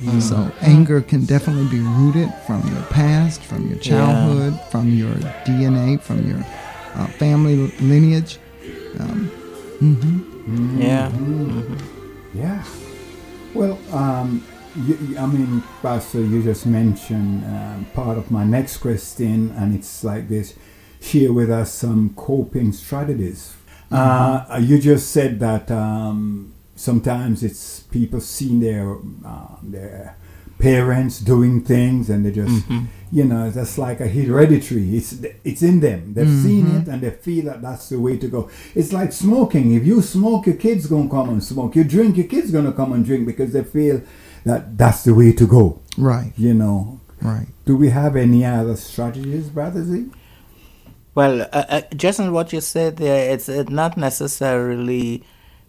Mm-hmm. 0.00 0.20
So 0.20 0.52
anger 0.60 1.00
can 1.00 1.24
definitely 1.24 1.68
be 1.70 1.80
rooted 1.80 2.32
from 2.46 2.60
your 2.68 2.82
past, 2.84 3.42
from 3.42 3.66
your 3.66 3.78
childhood, 3.78 4.60
from 4.70 4.90
your 4.92 5.14
DNA, 5.46 5.98
from 5.98 6.28
your 6.28 6.44
uh, 6.94 7.06
family 7.18 7.56
lineage. 7.80 8.38
Um, 9.00 9.30
mm-hmm. 9.80 10.80
Yeah. 10.82 11.10
Mm-hmm. 11.10 12.38
Yeah. 12.38 12.62
Well, 13.54 13.78
um, 13.90 14.44
you, 14.76 15.16
I 15.18 15.26
mean, 15.26 15.62
Pastor, 15.82 16.20
you 16.20 16.42
just 16.42 16.66
mentioned 16.66 17.44
um, 17.44 17.86
part 17.94 18.18
of 18.18 18.30
my 18.30 18.44
next 18.44 18.78
question, 18.78 19.52
and 19.56 19.74
it's 19.74 20.04
like 20.04 20.28
this: 20.28 20.54
share 21.00 21.32
with 21.32 21.50
us 21.50 21.72
some 21.72 22.14
coping 22.14 22.72
strategies. 22.72 23.54
Uh, 23.90 24.58
you 24.60 24.78
just 24.80 25.10
said 25.12 25.38
that 25.40 25.70
um, 25.70 26.52
sometimes 26.74 27.42
it's 27.42 27.80
people 27.80 28.20
seeing 28.20 28.60
their 28.60 28.96
uh, 29.24 29.56
their 29.62 30.16
parents 30.58 31.20
doing 31.20 31.62
things, 31.62 32.10
and 32.10 32.24
they 32.26 32.32
just, 32.32 32.64
you 33.12 33.24
know, 33.24 33.50
that's 33.50 33.78
like 33.78 34.00
a 34.00 34.08
hereditary. 34.08 34.96
It's 34.96 35.14
it's 35.44 35.62
in 35.62 35.80
them. 35.80 36.14
They've 36.14 36.26
seen 36.42 36.66
it, 36.76 36.88
and 36.88 37.00
they 37.00 37.10
feel 37.10 37.44
that 37.46 37.62
that's 37.62 37.88
the 37.90 38.00
way 38.00 38.16
to 38.18 38.28
go. 38.28 38.50
It's 38.74 38.92
like 38.92 39.12
smoking. 39.12 39.72
If 39.74 39.86
you 39.86 40.02
smoke, 40.02 40.46
your 40.46 40.56
kids 40.56 40.86
gonna 40.86 41.08
come 41.08 41.28
and 41.30 41.42
smoke. 41.42 41.76
You 41.76 41.84
drink, 41.84 42.16
your 42.16 42.26
kids 42.26 42.50
gonna 42.50 42.72
come 42.72 42.92
and 42.92 43.04
drink 43.04 43.26
because 43.26 43.52
they 43.52 43.62
feel 43.64 44.02
that 44.46 44.78
that's 44.78 45.02
the 45.04 45.12
way 45.12 45.32
to 45.32 45.46
go. 45.46 45.80
Right, 45.98 46.32
You 46.36 46.54
know. 46.54 47.00
right. 47.20 47.48
Do 47.64 47.76
we 47.76 47.88
have 47.90 48.14
any 48.16 48.44
other 48.44 48.76
strategies, 48.76 49.48
Brother 49.50 49.82
Z? 49.82 50.06
Well, 51.14 51.42
uh, 51.42 51.64
uh, 51.76 51.80
just 51.96 52.20
on 52.20 52.32
what 52.32 52.52
you 52.52 52.60
said 52.60 52.98
there, 52.98 53.32
it's 53.32 53.48
uh, 53.48 53.64
not 53.68 53.96
necessarily 53.96 55.24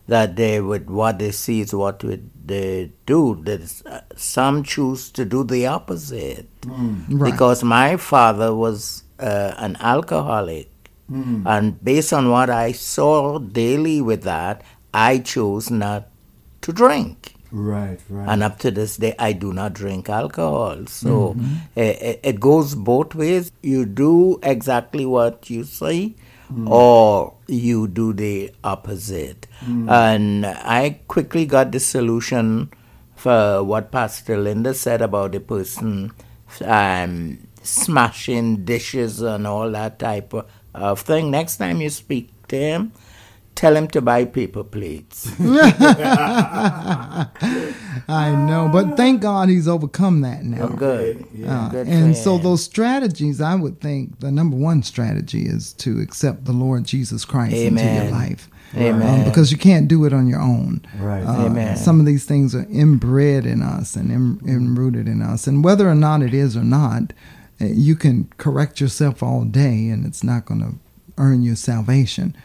that 0.08 0.36
they 0.36 0.60
would 0.62 0.90
what 0.90 1.20
they 1.20 1.32
see 1.32 1.62
is 1.62 1.74
what 1.74 2.04
would 2.04 2.30
they 2.46 2.92
do. 3.06 3.40
There's, 3.42 3.82
uh, 3.86 4.02
some 4.16 4.64
choose 4.64 5.10
to 5.12 5.26
do 5.26 5.44
the 5.44 5.66
opposite. 5.68 6.48
Right. 6.66 7.32
Because 7.32 7.64
my 7.64 7.98
father 7.98 8.54
was 8.54 9.04
uh, 9.20 9.54
an 9.58 9.78
alcoholic, 9.80 10.70
and 11.10 11.82
based 11.84 12.12
on 12.12 12.30
what 12.30 12.50
I 12.50 12.74
saw 12.74 13.40
daily 13.40 14.02
with 14.02 14.24
that, 14.24 14.62
I 14.94 15.20
chose 15.20 15.72
not 15.72 16.10
to 16.62 16.74
drink. 16.74 17.34
Right, 17.52 18.00
right. 18.10 18.28
And 18.28 18.44
up 18.44 18.60
to 18.60 18.72
this 18.72 18.98
day, 18.98 19.16
I 19.18 19.34
do 19.34 19.54
not 19.54 19.74
drink 19.74 20.10
alcohol. 20.10 20.86
So 20.88 21.36
it, 21.76 22.20
it 22.24 22.40
goes 22.40 22.76
both 22.76 23.16
ways. 23.16 23.52
You 23.62 23.86
do 23.86 24.40
exactly 24.44 25.06
what 25.06 25.50
you 25.50 25.64
say, 25.64 26.16
mm. 26.52 26.70
or 26.70 27.34
you 27.48 27.88
do 27.88 28.14
the 28.14 28.54
opposite. 28.64 29.48
Mm. 29.66 29.90
And 29.90 30.46
I 30.46 31.00
quickly 31.08 31.46
got 31.46 31.72
the 31.72 31.80
solution 31.80 32.70
for 33.16 33.64
what 33.64 33.92
Pastor 33.92 34.38
Linda 34.38 34.74
said 34.74 35.02
about 35.02 35.32
the 35.32 35.40
person 35.40 36.12
um, 36.64 37.48
smashing 37.64 38.66
dishes 38.66 39.22
and 39.22 39.48
all 39.48 39.72
that 39.72 40.00
type 40.00 40.34
of, 40.34 40.50
of 40.74 41.02
thing. 41.02 41.32
Next 41.32 41.58
time 41.58 41.82
you 41.82 41.90
speak 41.90 42.30
to 42.50 42.58
him, 42.58 42.92
tell 43.58 43.76
him 43.76 43.88
to 43.90 44.02
buy 44.02 44.24
paper 44.24 44.64
plates. 44.64 45.30
I 45.40 47.28
know, 48.48 48.70
but 48.72 48.96
thank 48.96 49.22
God 49.22 49.50
he's 49.50 49.68
overcome 49.68 50.22
that 50.22 50.46
now. 50.46 50.66
Oh, 50.66 50.70
good. 50.70 51.28
Uh, 51.46 51.70
Good 51.70 51.88
for 51.88 51.94
and 51.94 52.16
so 52.16 52.38
those 52.38 52.64
strategies, 52.64 53.42
I 53.42 53.56
would 53.56 53.82
think 53.82 54.20
the 54.20 54.32
number 54.32 54.56
one 54.56 54.84
strategy 54.84 55.48
is 55.48 55.74
to 55.74 56.00
accept 56.00 56.46
the 56.46 56.54
Lord 56.54 56.86
Jesus 56.86 57.26
Christ 57.26 57.56
into 57.56 57.84
your 57.84 58.12
life. 58.12 58.48
Amen. 58.76 59.22
Um, 59.22 59.26
because 59.26 59.52
you 59.52 59.58
can't 59.58 59.88
do 59.88 60.06
it 60.06 60.14
on 60.14 60.28
your 60.28 60.42
own. 60.42 60.82
Right. 61.00 61.24
Uh, 61.24 61.46
Amen. 61.46 61.78
Some 61.78 62.00
of 62.00 62.06
these 62.06 62.26
things 62.26 62.54
are 62.54 62.68
inbred 62.70 63.46
in 63.46 63.62
us 63.62 63.96
and 63.96 64.12
in, 64.12 64.40
enrooted 64.48 65.08
in 65.08 65.22
us. 65.22 65.48
And 65.48 65.64
whether 65.64 65.90
or 65.90 65.96
not 65.96 66.22
it 66.22 66.34
is 66.34 66.56
or 66.56 66.64
not, 66.64 67.14
uh, 67.60 67.66
you 67.66 67.96
can 67.96 68.30
correct 68.38 68.82
yourself 68.82 69.24
all 69.24 69.46
day 69.46 69.90
and 69.90 70.06
it's 70.06 70.24
not 70.24 70.46
going 70.46 70.62
to 70.62 70.76
earn 71.18 71.42
your 71.42 71.56
salvation. 71.56 72.36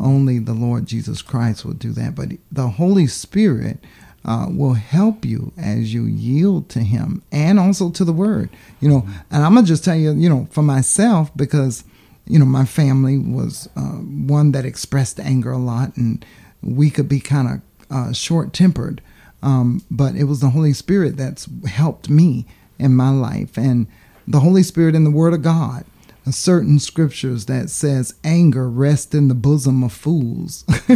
Only 0.00 0.38
the 0.38 0.54
Lord 0.54 0.86
Jesus 0.86 1.22
Christ 1.22 1.64
will 1.64 1.74
do 1.74 1.92
that. 1.92 2.14
But 2.14 2.30
the 2.50 2.68
Holy 2.68 3.06
Spirit 3.06 3.78
uh, 4.24 4.46
will 4.50 4.74
help 4.74 5.24
you 5.24 5.52
as 5.58 5.92
you 5.92 6.04
yield 6.04 6.68
to 6.70 6.80
Him 6.80 7.22
and 7.32 7.58
also 7.58 7.90
to 7.90 8.04
the 8.04 8.12
Word. 8.12 8.50
You 8.80 8.88
know, 8.88 9.06
and 9.30 9.42
I'm 9.42 9.54
going 9.54 9.64
to 9.64 9.68
just 9.68 9.84
tell 9.84 9.96
you, 9.96 10.12
you 10.12 10.28
know, 10.28 10.46
for 10.50 10.62
myself, 10.62 11.30
because 11.36 11.84
you 12.26 12.38
know, 12.38 12.44
my 12.44 12.64
family 12.64 13.18
was 13.18 13.68
uh, 13.76 13.80
one 13.80 14.52
that 14.52 14.64
expressed 14.64 15.18
anger 15.18 15.50
a 15.50 15.58
lot, 15.58 15.96
and 15.96 16.24
we 16.62 16.90
could 16.90 17.08
be 17.08 17.20
kind 17.20 17.48
of 17.48 17.60
uh, 17.90 18.12
short 18.12 18.52
tempered. 18.52 19.00
Um, 19.42 19.82
but 19.90 20.14
it 20.14 20.24
was 20.24 20.40
the 20.40 20.50
Holy 20.50 20.72
Spirit 20.72 21.16
that's 21.16 21.48
helped 21.66 22.08
me 22.08 22.46
in 22.78 22.94
my 22.94 23.10
life, 23.10 23.56
and 23.56 23.86
the 24.26 24.40
Holy 24.40 24.62
Spirit 24.62 24.94
and 24.94 25.04
the 25.04 25.10
Word 25.10 25.34
of 25.34 25.42
God 25.42 25.84
certain 26.30 26.78
scriptures 26.78 27.46
that 27.46 27.70
says 27.70 28.14
anger 28.22 28.68
rests 28.68 29.14
in 29.14 29.28
the 29.28 29.34
bosom 29.34 29.82
of 29.82 29.92
fools. 29.92 30.64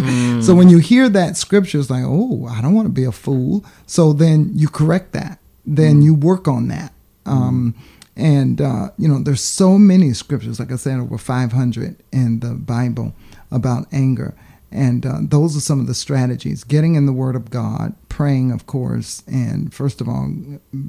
so 0.44 0.54
when 0.54 0.68
you 0.68 0.78
hear 0.78 1.08
that 1.08 1.36
scripture, 1.36 1.80
it's 1.80 1.90
like, 1.90 2.04
oh, 2.06 2.46
I 2.46 2.60
don't 2.62 2.74
want 2.74 2.86
to 2.86 2.92
be 2.92 3.04
a 3.04 3.12
fool. 3.12 3.64
So 3.86 4.12
then 4.12 4.50
you 4.54 4.68
correct 4.68 5.12
that. 5.12 5.38
Then 5.64 6.02
you 6.02 6.14
work 6.14 6.46
on 6.46 6.68
that. 6.68 6.92
Um, 7.24 7.74
and 8.16 8.60
uh, 8.60 8.90
you 8.96 9.08
know, 9.08 9.18
there's 9.18 9.42
so 9.42 9.78
many 9.78 10.12
scriptures, 10.12 10.58
like 10.58 10.72
I 10.72 10.76
said, 10.76 10.98
over 10.98 11.18
500 11.18 11.96
in 12.12 12.40
the 12.40 12.54
Bible 12.54 13.12
about 13.50 13.86
anger. 13.92 14.34
And 14.72 15.06
uh, 15.06 15.18
those 15.22 15.56
are 15.56 15.60
some 15.60 15.80
of 15.80 15.86
the 15.86 15.94
strategies 15.94 16.64
getting 16.64 16.94
in 16.94 17.06
the 17.06 17.12
Word 17.12 17.36
of 17.36 17.50
God, 17.50 17.94
praying, 18.16 18.50
of 18.50 18.64
course, 18.66 19.22
and 19.26 19.72
first 19.74 20.00
of 20.00 20.08
all, 20.08 20.32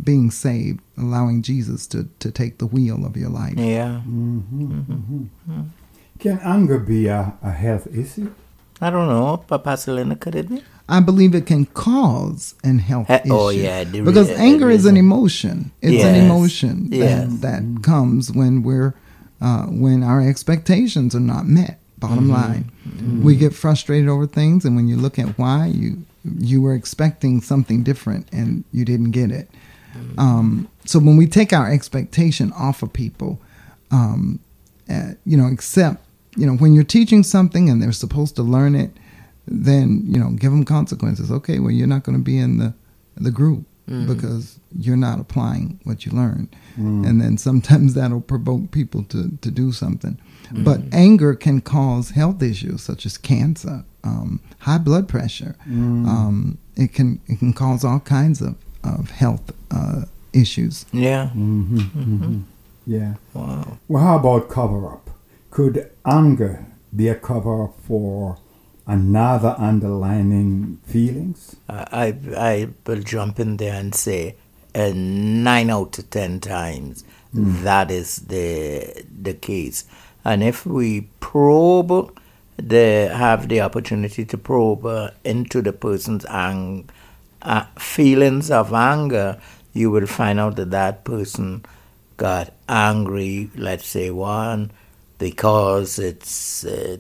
being 0.04 0.32
saved, 0.32 0.80
allowing 0.98 1.42
Jesus 1.42 1.86
to, 1.88 2.08
to 2.20 2.32
take 2.32 2.58
the 2.58 2.66
wheel 2.66 3.06
of 3.06 3.18
your 3.18 3.30
life. 3.30 3.56
Yeah. 3.58 4.00
Can 6.20 6.40
anger 6.40 6.80
be 6.80 7.08
a, 7.08 7.34
a 7.44 7.52
health 7.52 7.88
issue? 7.94 8.32
I 8.80 8.90
don't 8.90 9.08
know. 9.10 9.38
Papa 9.46 9.76
Selena, 9.78 10.16
could 10.16 10.36
it 10.36 10.48
be? 10.50 10.64
I 10.88 11.02
believe 11.02 11.36
it 11.36 11.46
can 11.46 11.66
cause 11.66 12.56
an 12.64 12.80
health 12.80 13.10
Eh, 13.10 13.20
issue. 13.26 13.34
oh, 13.34 13.50
yeah, 13.50 13.84
the 13.84 14.02
because 14.02 14.30
re- 14.30 14.36
anger 14.36 14.68
the 14.68 14.74
is 14.74 14.86
an 14.86 14.96
emotion. 14.96 15.72
It's 15.82 16.04
an 16.04 16.16
Yes, 16.16 16.24
emotion 16.24 16.88
yes. 16.90 17.28
that, 17.42 17.42
that 17.42 17.84
comes 17.84 18.32
when 18.32 18.64
we're 18.64 18.94
uh, 19.42 19.66
when 19.66 20.02
our 20.02 20.22
expectations 20.28 21.14
are 21.14 21.20
not 21.20 21.46
met. 21.46 21.80
Bottom 22.00 22.28
Mm-hmm. 22.30 22.32
line, 23.12 23.22
we 23.24 23.36
get 23.36 23.54
frustrated 23.56 24.08
over 24.08 24.28
things, 24.28 24.64
and 24.66 24.76
when 24.76 24.88
you 24.88 24.96
look 24.98 25.18
at 25.20 25.38
why 25.38 25.66
you 25.66 26.06
you 26.38 26.62
were 26.62 26.74
expecting 26.74 27.42
something 27.42 27.84
different 27.84 28.28
and 28.32 28.64
you 28.72 28.86
didn't 28.86 29.12
get 29.12 29.32
it. 29.32 29.50
Mm-hmm. 29.96 30.20
Um, 30.20 30.70
so 30.86 31.00
when 31.00 31.18
we 31.18 31.28
take 31.28 31.54
our 31.54 31.72
expectation 31.72 32.52
off 32.54 32.84
of 32.84 32.94
people, 32.94 33.42
um, 33.92 34.40
uh, 34.90 35.12
you 35.26 35.38
know, 35.38 35.48
except 35.48 36.04
you 36.36 36.46
know 36.46 36.54
when 36.54 36.74
you're 36.74 36.84
teaching 36.84 37.24
something 37.24 37.70
and 37.70 37.82
they're 37.82 37.92
supposed 37.92 38.36
to 38.36 38.44
learn 38.44 38.76
it, 38.76 38.92
then 39.48 40.04
you 40.06 40.20
know 40.20 40.32
give 40.32 40.52
them 40.52 40.66
consequences. 40.66 41.32
Okay, 41.32 41.60
well 41.60 41.72
you're 41.72 41.88
not 41.88 42.04
going 42.04 42.18
to 42.18 42.24
be 42.24 42.38
in 42.38 42.58
the 42.58 42.74
the 43.16 43.32
group 43.32 43.66
because 44.06 44.60
you're 44.78 44.98
not 44.98 45.18
applying 45.18 45.80
what 45.86 46.06
you 46.06 46.12
learned, 46.12 46.54
and 47.06 47.22
then 47.22 47.38
sometimes 47.38 47.94
that'll 47.96 48.22
provoke 48.22 48.72
people 48.72 49.04
to 49.06 49.38
to 49.42 49.50
do 49.50 49.72
something. 49.72 50.20
But 50.52 50.82
anger 50.94 51.36
can 51.36 51.62
cause 51.62 52.12
health 52.12 52.42
issues 52.42 52.82
such 52.82 53.06
as 53.06 53.18
cancer, 53.18 53.84
um, 54.08 54.40
high 54.60 54.78
blood 54.78 55.08
pressure. 55.08 55.56
Um, 55.66 56.58
it 56.76 56.94
can 56.94 57.20
it 57.28 57.40
can 57.40 57.54
cause 57.54 57.82
all 57.84 58.00
kinds 58.00 58.42
of 58.42 58.56
of 58.84 59.12
health 59.12 59.52
uh, 59.72 60.04
issues. 60.34 60.86
Yeah. 60.92 61.30
Yeah. 62.86 63.14
Wow. 63.34 63.78
Well, 63.88 64.04
how 64.04 64.18
about 64.18 64.50
cover 64.50 64.82
up? 64.94 65.10
Could 65.52 65.92
anger 66.06 66.66
be 66.96 67.10
a 67.10 67.16
cover 67.16 67.70
for 67.86 68.38
another 68.86 69.56
underlining 69.58 70.80
feelings? 70.86 71.58
I, 71.68 71.84
I 71.92 72.06
I 72.52 72.68
will 72.86 73.02
jump 73.02 73.40
in 73.40 73.58
there 73.58 73.78
and 73.82 73.94
say 73.94 74.36
uh, 74.74 74.92
nine 74.96 75.70
out 75.70 76.00
of 76.00 76.10
ten 76.10 76.40
times 76.40 77.04
that 77.34 77.92
is 77.92 78.18
the 78.28 79.04
the 79.22 79.34
case. 79.34 79.86
And 80.24 80.44
if 80.44 80.66
we 80.66 81.10
probe 81.20 82.18
the 82.58 83.10
have 83.14 83.48
the 83.50 83.62
opportunity 83.62 84.26
to 84.26 84.38
probe 84.38 84.86
uh, 84.86 85.12
into 85.24 85.62
the 85.62 85.74
person's 85.74 86.26
ang- 86.26 86.90
uh, 87.42 87.66
feelings 87.78 88.50
of 88.52 88.74
anger, 88.74 89.40
you 89.74 89.92
will 89.92 90.08
find 90.08 90.40
out 90.40 90.56
that 90.56 90.72
that 90.72 91.04
person 91.04 91.64
got 92.18 92.52
angry. 92.68 93.50
Let's 93.56 93.88
say 93.88 94.10
one 94.10 94.72
because 95.20 96.00
it's 96.00 96.66
uh, 96.66 96.98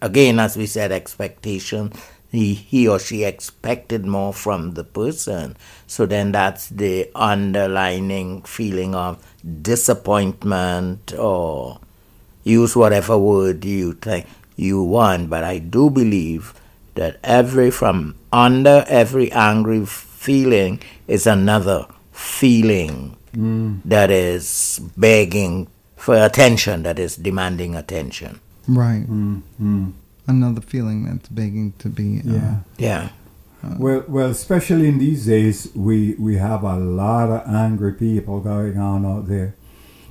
again, 0.00 0.38
as 0.38 0.56
we 0.56 0.66
said, 0.66 0.92
expectation. 0.92 1.92
He, 2.30 2.54
he 2.54 2.88
or 2.88 2.98
she 2.98 3.24
expected 3.24 4.06
more 4.06 4.32
from 4.32 4.72
the 4.72 4.84
person. 4.84 5.54
So 5.86 6.06
then 6.06 6.32
that's 6.32 6.70
the 6.70 7.10
underlining 7.14 8.40
feeling 8.42 8.94
of 8.94 9.22
disappointment 9.60 11.12
or 11.12 11.78
use 12.42 12.74
whatever 12.74 13.18
word 13.18 13.66
you 13.66 13.92
think 13.92 14.26
you 14.56 14.82
want. 14.82 15.30
But 15.30 15.44
I 15.44 15.58
do 15.58 15.90
believe 15.90 16.54
that 16.94 17.18
every, 17.24 17.70
from 17.70 18.16
under 18.32 18.84
every 18.88 19.30
angry 19.32 19.84
feeling 19.86 20.80
is 21.08 21.26
another 21.26 21.86
feeling 22.12 23.16
that 23.84 24.10
is 24.10 24.80
begging 24.96 25.66
for 25.96 26.16
attention, 26.16 26.82
that 26.82 26.98
is 26.98 27.16
demanding 27.16 27.74
attention. 27.74 28.40
Right. 28.68 29.06
Mm-hmm. 29.08 29.90
Another 30.26 30.60
feeling 30.60 31.04
that's 31.06 31.28
begging 31.28 31.72
to 31.78 31.88
be. 31.88 32.20
Uh, 32.20 32.22
Yeah. 32.32 32.56
Yeah. 32.78 33.08
Well, 33.78 34.04
well, 34.08 34.28
especially 34.30 34.88
in 34.88 34.98
these 34.98 35.26
days, 35.26 35.70
we 35.74 36.14
we 36.18 36.36
have 36.36 36.64
a 36.64 36.76
lot 36.76 37.30
of 37.30 37.46
angry 37.46 37.92
people 37.94 38.40
going 38.40 38.76
on 38.76 39.06
out 39.06 39.28
there. 39.28 39.54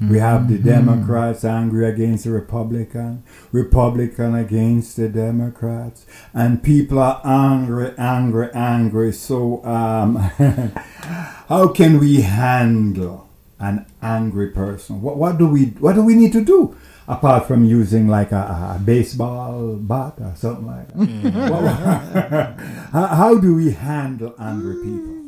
We 0.09 0.17
have 0.17 0.49
the 0.49 0.57
Democrats 0.57 1.45
angry 1.45 1.85
against 1.85 2.23
the 2.23 2.31
Republican, 2.31 3.23
Republican 3.51 4.33
against 4.33 4.97
the 4.97 5.07
Democrats, 5.07 6.05
and 6.33 6.63
people 6.63 6.97
are 6.97 7.21
angry, 7.23 7.93
angry, 7.99 8.49
angry. 8.53 9.11
So, 9.13 9.63
um, 9.63 10.15
how 11.47 11.67
can 11.69 11.99
we 11.99 12.21
handle 12.21 13.29
an 13.59 13.85
angry 14.01 14.49
person? 14.49 15.01
What 15.01 15.17
what 15.17 15.37
do 15.37 15.47
we 15.47 15.65
what 15.79 15.93
do 15.93 16.01
we 16.03 16.15
need 16.15 16.33
to 16.33 16.43
do 16.43 16.75
apart 17.07 17.45
from 17.47 17.63
using 17.63 18.07
like 18.07 18.31
a, 18.31 18.75
a 18.77 18.81
baseball 18.83 19.75
bat 19.75 20.15
or 20.19 20.33
something 20.35 20.65
like 20.65 20.87
that? 20.87 21.51
What- 21.51 22.59
how, 22.91 23.07
how 23.07 23.37
do 23.37 23.53
we 23.55 23.71
handle 23.71 24.33
angry 24.39 24.77
people? 24.83 25.20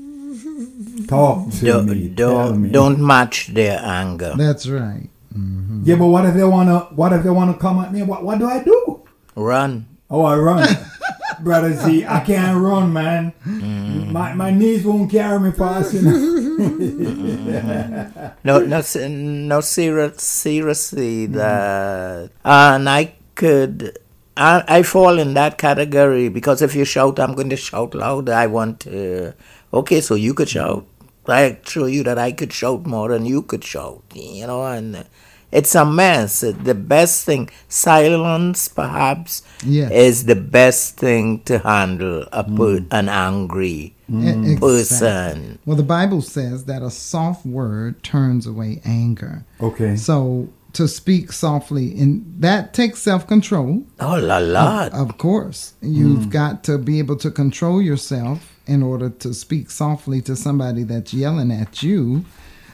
Talk 1.08 1.49
to 1.51 1.65
Don't, 1.65 1.86
me. 1.88 2.08
don't, 2.10 2.71
don't 2.71 2.99
match 2.99 3.47
their 3.53 3.79
anger. 3.84 4.34
That's 4.38 4.67
right. 4.67 5.10
Mm-hmm. 5.36 5.82
Yeah, 5.86 5.95
but 5.95 6.08
what 6.08 6.25
if 6.25 6.36
they 6.36 6.43
wanna? 6.43 6.79
What 6.95 7.13
if 7.13 7.23
they 7.23 7.29
wanna 7.32 7.56
come 7.56 7.79
at 7.79 7.91
me? 7.91 8.03
What 8.03 8.23
What 8.23 8.38
do 8.39 8.47
I 8.47 8.63
do? 8.63 9.01
Run. 9.36 9.88
Oh, 10.10 10.23
I 10.25 10.36
run, 10.38 10.67
brother. 11.41 11.73
Z, 11.73 12.06
I 12.06 12.19
can't 12.19 12.62
run, 12.62 12.93
man. 12.93 13.34
Mm. 13.43 14.12
My 14.12 14.34
my 14.36 14.51
knees 14.51 14.86
won't 14.86 15.10
carry 15.10 15.39
me 15.39 15.49
fast 15.51 15.93
enough. 15.95 16.13
Mm. 16.13 18.34
No, 18.43 18.60
no, 18.60 18.82
se- 18.82 19.10
no, 19.10 19.62
serious, 19.62 20.21
seriously, 20.21 21.27
mm. 21.27 21.34
that, 21.34 22.29
and 22.45 22.89
I 22.89 23.13
could, 23.36 23.97
I, 24.38 24.63
I 24.67 24.84
fall 24.84 25.17
in 25.17 25.34
that 25.34 25.58
category 25.58 26.29
because 26.29 26.62
if 26.62 26.75
you 26.75 26.86
shout, 26.86 27.19
I'm 27.19 27.34
going 27.34 27.49
to 27.49 27.58
shout 27.58 27.95
loud. 27.95 28.29
I 28.29 28.45
want 28.47 28.82
to, 28.82 29.34
okay, 29.73 30.01
so 30.01 30.15
you 30.15 30.33
could 30.33 30.49
shout. 30.49 30.86
I 31.27 31.57
show 31.65 31.86
you 31.86 32.03
that 32.03 32.17
I 32.17 32.31
could 32.31 32.51
shout 32.51 32.86
more 32.86 33.09
than 33.09 33.25
you 33.25 33.41
could 33.43 33.63
shout, 33.63 34.03
you 34.13 34.45
know, 34.45 34.65
and 34.65 35.05
it's 35.51 35.75
a 35.75 35.86
mess. 35.86 36.41
The 36.41 36.75
best 36.75 37.25
thing, 37.25 37.49
silence 37.69 38.67
perhaps, 38.67 39.43
Yes. 39.63 39.91
is 39.91 40.25
the 40.25 40.36
best 40.36 40.97
thing 40.97 41.39
to 41.43 41.59
handle 41.59 42.25
a 42.33 42.43
mm. 42.43 42.57
per, 42.57 42.86
an 42.91 43.07
angry 43.07 43.95
E- 44.12 44.57
person. 44.57 45.59
Well, 45.65 45.77
the 45.77 45.83
Bible 45.83 46.21
says 46.21 46.65
that 46.65 46.81
a 46.81 46.91
soft 46.91 47.45
word 47.45 48.03
turns 48.03 48.45
away 48.45 48.81
anger. 48.83 49.45
Okay. 49.62 49.95
So 49.95 50.49
to 50.73 50.88
speak 50.88 51.31
softly, 51.31 51.97
and 51.99 52.25
that 52.39 52.73
takes 52.73 52.99
self 52.99 53.27
control. 53.27 53.83
Oh, 53.99 54.19
la 54.19 54.39
la. 54.39 54.89
Of 54.91 55.17
course, 55.17 55.73
you've 55.81 56.25
mm. 56.25 56.31
got 56.31 56.63
to 56.65 56.77
be 56.77 56.99
able 56.99 57.15
to 57.17 57.31
control 57.31 57.81
yourself 57.81 58.53
in 58.65 58.82
order 58.84 59.10
to 59.10 59.34
speak 59.34 59.69
softly 59.69 60.21
to 60.21 60.36
somebody 60.36 60.84
that's 60.84 61.13
yelling 61.13 61.52
at 61.52 61.84
you. 61.84 62.26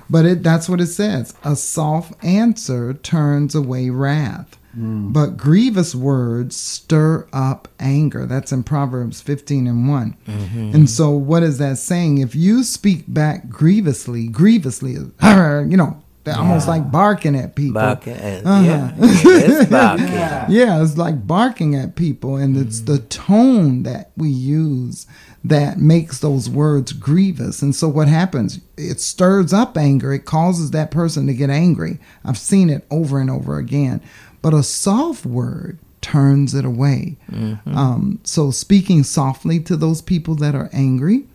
But 0.09 0.25
it, 0.25 0.43
that's 0.43 0.67
what 0.67 0.81
it 0.81 0.87
says. 0.87 1.35
A 1.43 1.55
soft 1.55 2.23
answer 2.23 2.93
turns 2.95 3.53
away 3.55 3.89
wrath. 3.89 4.55
But 4.71 5.35
grievous 5.35 5.93
words 5.95 6.55
stir 6.55 7.27
up 7.33 7.67
anger. 7.79 8.25
That's 8.25 8.51
in 8.51 8.63
Proverbs 8.63 9.19
15 9.19 9.67
and 9.67 9.89
one 9.89 10.15
And 10.27 10.89
so, 10.89 11.09
what 11.09 11.43
is 11.43 11.57
that 11.57 11.79
saying? 11.79 12.19
If 12.19 12.33
you 12.35 12.63
speak 12.63 13.03
back 13.07 13.49
grievously, 13.49 14.27
grievously, 14.27 14.91
you 15.23 15.75
know, 15.75 16.01
they're 16.23 16.37
almost 16.37 16.67
like 16.67 16.91
barking 16.91 17.35
at 17.35 17.55
people. 17.55 17.73
Barking. 17.81 18.13
uh, 18.13 18.41
Uh-huh. 18.45 18.63
Yeah, 18.63 18.93
it 18.99 19.49
is 19.49 19.67
barking. 19.67 20.07
Yeah, 20.55 20.81
it's 20.83 20.97
like 20.97 21.25
barking 21.27 21.75
at 21.75 21.95
people, 21.95 22.35
and 22.37 22.55
it's 22.55 22.81
the 22.81 22.99
tone 22.99 23.83
that 23.83 24.11
we 24.15 24.29
use 24.29 25.07
that 25.43 25.77
makes 25.79 26.19
those 26.19 26.49
words 26.49 26.91
grievous. 26.93 27.61
And 27.61 27.73
so, 27.75 27.87
what 27.87 28.07
happens? 28.07 28.59
It 28.77 28.99
stirs 28.99 29.53
up 29.53 29.77
anger, 29.77 30.13
it 30.13 30.25
causes 30.25 30.71
that 30.71 30.91
person 30.91 31.27
to 31.27 31.33
get 31.33 31.49
angry. 31.49 31.99
I've 32.25 32.37
seen 32.37 32.69
it 32.69 32.85
over 32.91 33.19
and 33.19 33.29
over 33.29 33.57
again. 33.57 34.01
But 34.41 34.53
a 34.53 34.63
soft 34.63 35.25
word 35.25 35.77
turns 36.01 36.53
it 36.53 36.65
away. 36.65 37.17
Um, 37.65 38.19
so, 38.23 38.51
speaking 38.51 39.03
softly 39.03 39.59
to 39.61 39.75
those 39.75 40.01
people 40.01 40.35
that 40.35 40.55
are 40.55 40.69
angry, 40.73 41.25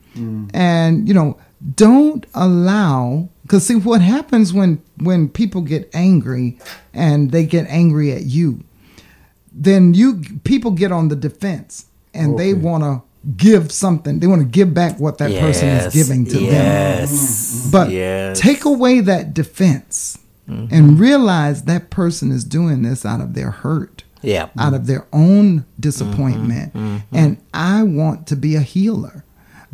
and, 0.54 1.08
you 1.08 1.14
know, 1.14 1.36
don't 1.74 2.24
allow 2.34 3.28
Because 3.42 3.66
see 3.66 3.74
what 3.74 4.00
happens 4.00 4.52
when 4.52 4.80
when 4.98 5.28
people 5.28 5.60
get 5.62 5.90
angry 5.94 6.56
and 6.92 7.30
they 7.32 7.44
get 7.44 7.66
angry 7.68 8.12
at 8.12 8.22
you, 8.24 8.62
then 9.52 9.92
you 9.94 10.20
people 10.44 10.70
get 10.70 10.92
on 10.92 11.08
the 11.08 11.16
defense 11.16 11.86
and 12.12 12.38
they 12.38 12.52
want 12.54 12.84
to 12.84 13.02
give 13.36 13.72
something. 13.72 14.20
They 14.20 14.26
want 14.26 14.42
to 14.42 14.48
give 14.48 14.74
back 14.74 14.98
what 15.00 15.18
that 15.18 15.30
person 15.40 15.68
is 15.68 15.94
giving 15.94 16.24
to 16.26 16.38
them. 16.38 17.08
But 17.72 17.90
yes. 17.90 18.40
take 18.40 18.64
away 18.64 19.00
that 19.00 19.34
defense 19.34 20.18
Mm-hmm. 20.46 20.74
and 20.74 21.00
realize 21.00 21.62
that 21.62 21.88
person 21.88 22.30
is 22.30 22.44
doing 22.44 22.82
this 22.82 23.06
out 23.06 23.22
of 23.22 23.32
their 23.32 23.50
hurt, 23.50 24.04
Yeah. 24.20 24.50
out 24.58 24.74
of 24.74 24.86
their 24.86 25.06
own 25.10 25.64
disappointment. 25.80 26.74
Mm-hmm. 26.74 27.16
And 27.16 27.38
I 27.54 27.82
want 27.82 28.26
to 28.26 28.36
be 28.36 28.54
a 28.54 28.60
healer. 28.60 29.24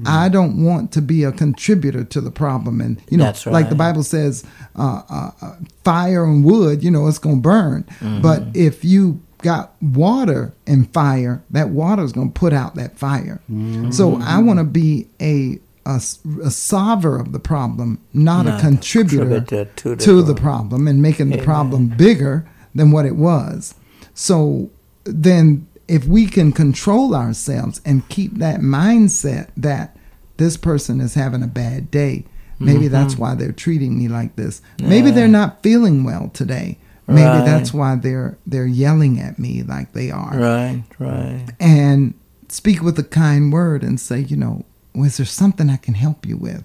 I 0.07 0.29
don't 0.29 0.65
want 0.65 0.93
to 0.93 1.03
be 1.03 1.25
a 1.25 1.33
contributor 1.33 2.05
to 2.05 2.21
the 2.21 2.31
problem. 2.31 2.81
And, 2.81 3.03
you 3.11 3.19
know, 3.19 3.25
That's 3.25 3.47
like 3.47 3.69
the. 3.69 3.75
Bible 3.75 4.05
says, 4.05 4.45
uh, 4.77 5.03
uh, 5.11 5.31
uh, 5.43 5.57
fire 5.83 6.25
and 6.25 6.45
wood, 6.45 6.85
you 6.85 6.91
know, 6.93 7.09
it's 7.09 7.19
going 7.19 7.39
to 7.39 7.43
burn. 7.43 7.83
Mm-hmm. 7.99 8.23
But 8.23 8.45
if 8.55 8.85
you 8.85 9.21
got 9.43 9.75
water 9.83 10.53
and 10.67 10.93
fire, 10.93 11.43
that 11.51 11.71
water 11.71 12.03
is 12.03 12.13
going 12.13 12.33
to 12.33 12.39
put 12.39 12.53
out 12.53 12.75
that 12.75 12.99
fire. 12.99 13.41
Mm-hmm. 13.51 13.91
So 13.91 14.21
I 14.21 14.39
want 14.39 14.59
to 14.59 14.65
be 14.65 15.09
a 15.21 15.59
a 15.87 15.99
solver 15.99 17.19
of 17.19 17.33
the 17.33 17.39
problem, 17.41 17.99
not, 18.13 18.47
a 18.47 18.51
Not 18.51 18.61
contributor 18.61 19.41
contributor 19.41 19.65
to 19.77 19.97
to 19.97 20.23
the 20.23 20.35
the, 20.35 20.41
problem 20.41 20.87
and 20.87 21.03
making 21.03 21.31
the 21.31 21.43
problem 21.43 21.89
bigger 21.89 22.47
than 22.75 22.93
what 22.93 23.07
it 23.07 23.17
was. 23.17 23.75
So 24.15 24.71
then, 25.05 25.67
if 25.89 26.07
we 26.07 26.27
can 26.27 26.53
control 26.53 27.15
ourselves 27.15 27.81
and 27.85 28.09
keep 28.09 28.39
that 28.39 28.61
mindset 28.61 29.49
that 29.57 29.97
this 30.37 30.57
person 30.57 31.01
is 31.01 31.15
having 31.15 31.43
a 31.43 31.49
bad 31.49 31.91
day, 31.91 32.25
maybe 32.59 32.85
mm-hmm. 32.85 32.93
that's 32.93 33.17
why 33.17 33.35
they're 33.35 33.51
treating 33.51 33.99
me 33.99 34.07
like 34.09 34.37
this. 34.37 34.63
Maybe 34.81 35.11
they're 35.11 35.29
not 35.29 35.63
feeling 35.63 36.05
well 36.05 36.31
today. 36.33 36.79
Maybe 37.11 37.23
Right. 37.27 37.45
that's 37.45 37.73
why 37.75 37.97
they're 37.97 38.37
they're 38.47 38.67
yelling 38.67 39.21
at 39.21 39.39
me 39.39 39.63
like 39.63 39.93
they 39.93 40.11
are 40.11 40.37
Right, 40.39 40.83
right. 40.99 41.47
and 41.59 42.15
speak 42.49 42.83
with 42.83 42.99
a 42.99 43.05
kind 43.05 43.53
word 43.53 43.83
and 43.83 43.99
say, 44.01 44.21
you 44.21 44.37
know, 44.37 44.65
was 44.95 45.17
there 45.19 45.27
something 45.27 45.71
I 45.71 45.77
can 45.77 45.95
help 45.95 46.27
you 46.27 46.37
with? 46.37 46.65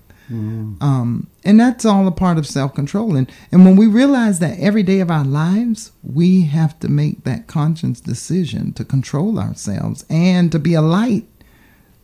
Um, 0.82 1.28
and 1.44 1.60
that's 1.60 1.86
all 1.86 2.08
a 2.08 2.12
part 2.12 2.40
of 2.40 2.48
self 2.48 2.74
control. 2.74 3.16
And, 3.16 3.32
and 3.52 3.64
when 3.64 3.76
we 3.76 3.86
realize 3.86 4.40
that 4.40 4.58
every 4.60 4.82
day 4.82 5.00
of 5.00 5.12
our 5.12 5.24
lives, 5.24 5.92
we 6.04 6.46
have 6.46 6.80
to 6.80 6.90
make 6.90 7.24
that 7.26 7.46
conscious 7.46 8.00
decision 8.02 8.74
to 8.74 8.84
control 8.84 9.38
ourselves 9.40 10.04
and 10.10 10.52
to 10.52 10.58
be 10.58 10.74
a 10.74 10.82
light 10.82 11.26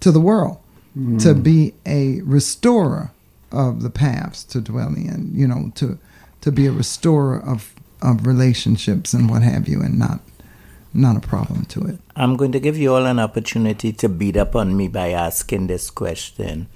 to 0.02 0.12
the 0.12 0.20
world, 0.20 0.58
to 1.20 1.34
be 1.34 1.74
a 1.86 2.22
restorer 2.22 3.10
of 3.52 3.82
the 3.82 3.90
paths 3.90 4.44
to 4.44 4.62
dwell 4.62 4.94
in, 4.94 5.32
you 5.34 5.48
know, 5.48 5.72
to 5.76 5.98
to 6.42 6.52
be 6.52 6.68
a 6.68 6.72
restorer 6.72 7.40
of, 7.42 7.74
of 8.02 8.26
relationships 8.26 9.14
and 9.14 9.30
what 9.30 9.42
have 9.42 9.68
you, 9.68 9.82
and 9.82 9.98
not 9.98 10.20
not 10.94 11.16
a 11.16 11.22
problem 11.22 11.66
to 11.66 11.86
it. 11.86 12.00
I'm 12.16 12.36
going 12.36 12.52
to 12.52 12.60
give 12.60 12.78
you 12.78 12.94
all 12.94 13.06
an 13.06 13.20
opportunity 13.20 13.94
to 13.94 14.10
beat 14.10 14.36
up 14.36 14.56
on 14.56 14.76
me 14.76 14.88
by 14.88 15.12
asking 15.12 15.68
this 15.68 15.90
question. 15.90 16.68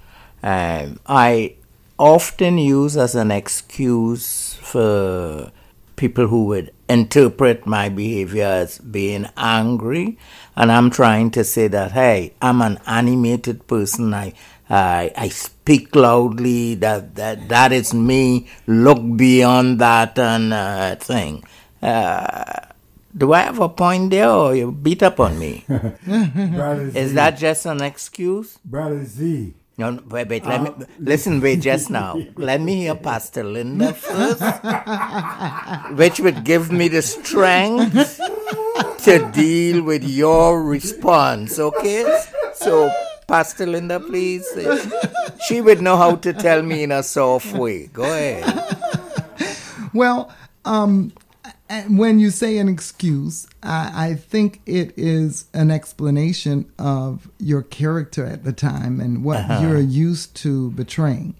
Um, 0.42 1.00
I 1.06 1.56
often 1.98 2.58
use 2.58 2.96
as 2.98 3.16
an 3.16 3.32
excuse 3.32 4.54
for 4.56 5.52
people 5.96 6.28
who 6.28 6.46
would 6.46 6.72
interpret 6.90 7.66
my 7.66 7.90
behavior 7.90 8.46
as 8.46 8.78
being 8.80 9.28
angry, 9.38 10.18
and 10.56 10.72
I'm 10.72 10.90
trying 10.90 11.32
to 11.32 11.44
say 11.44 11.68
that 11.68 11.92
hey, 11.92 12.34
I'm 12.42 12.62
an 12.62 12.80
animated 12.86 13.68
person. 13.68 14.14
I 14.14 14.34
I, 14.69 15.12
I 15.15 15.30
speak 15.30 15.95
loudly. 15.95 16.75
That 16.75 17.15
that 17.15 17.49
that 17.49 17.71
is 17.71 17.93
me. 17.93 18.47
Look 18.67 19.01
beyond 19.17 19.80
that 19.80 20.17
and 20.17 20.54
uh, 20.54 20.95
thing. 20.95 21.43
Uh, 21.82 22.73
do 23.15 23.32
I 23.34 23.41
have 23.41 23.60
a 23.60 23.69
point 23.69 24.12
there, 24.12 24.30
or 24.30 24.56
you 24.56 24.71
beat 24.71 25.01
up 25.04 25.19
on 25.19 25.39
me? 25.39 25.63
Is 25.69 27.13
that 27.13 27.38
just 27.38 27.65
an 27.65 27.82
excuse? 27.82 28.58
Brother 28.65 29.06
Z? 29.06 29.54
No, 29.78 29.91
no, 29.91 30.04
wait, 30.10 30.30
wait. 30.30 30.45
Let 30.45 30.63
me 30.63 30.86
listen. 30.99 31.41
Wait, 31.41 31.60
just 31.69 31.89
now. 31.89 32.19
Let 32.36 32.62
me 32.62 32.75
hear 32.88 32.95
Pastor 32.95 33.43
Linda 33.43 33.93
first, 33.93 34.41
which 35.97 36.19
would 36.19 36.43
give 36.43 36.71
me 36.71 36.88
the 36.88 37.01
strength 37.01 38.19
to 39.04 39.32
deal 39.34 39.84
with 39.84 40.04
your 40.04 40.63
response. 40.63 41.60
Okay? 41.60 42.04
So, 42.54 42.89
Pastor 43.28 43.66
Linda, 43.66 44.00
please. 44.00 44.46
She 45.48 45.62
would 45.62 45.82
know 45.82 45.98
how 45.98 46.16
to 46.18 46.34
tell 46.34 46.62
me 46.62 46.84
in 46.84 46.92
a 46.92 47.04
soft 47.04 47.54
way. 47.54 47.88
Go 47.88 48.04
ahead. 48.04 48.44
Well, 49.94 50.32
um, 50.66 51.14
when 51.88 52.20
you 52.20 52.30
say 52.30 52.58
an 52.58 52.68
excuse, 52.68 53.48
I, 53.64 54.10
I 54.10 54.14
think 54.16 54.62
it 54.66 54.94
is 54.98 55.46
an 55.54 55.72
explanation 55.72 56.72
of 56.78 57.30
your 57.40 57.62
character 57.64 58.26
at 58.26 58.44
the 58.44 58.54
time 58.54 59.00
and 59.00 59.24
what 59.24 59.62
you're 59.62 59.80
used 59.80 60.36
to 60.38 60.72
betraying. 60.72 61.36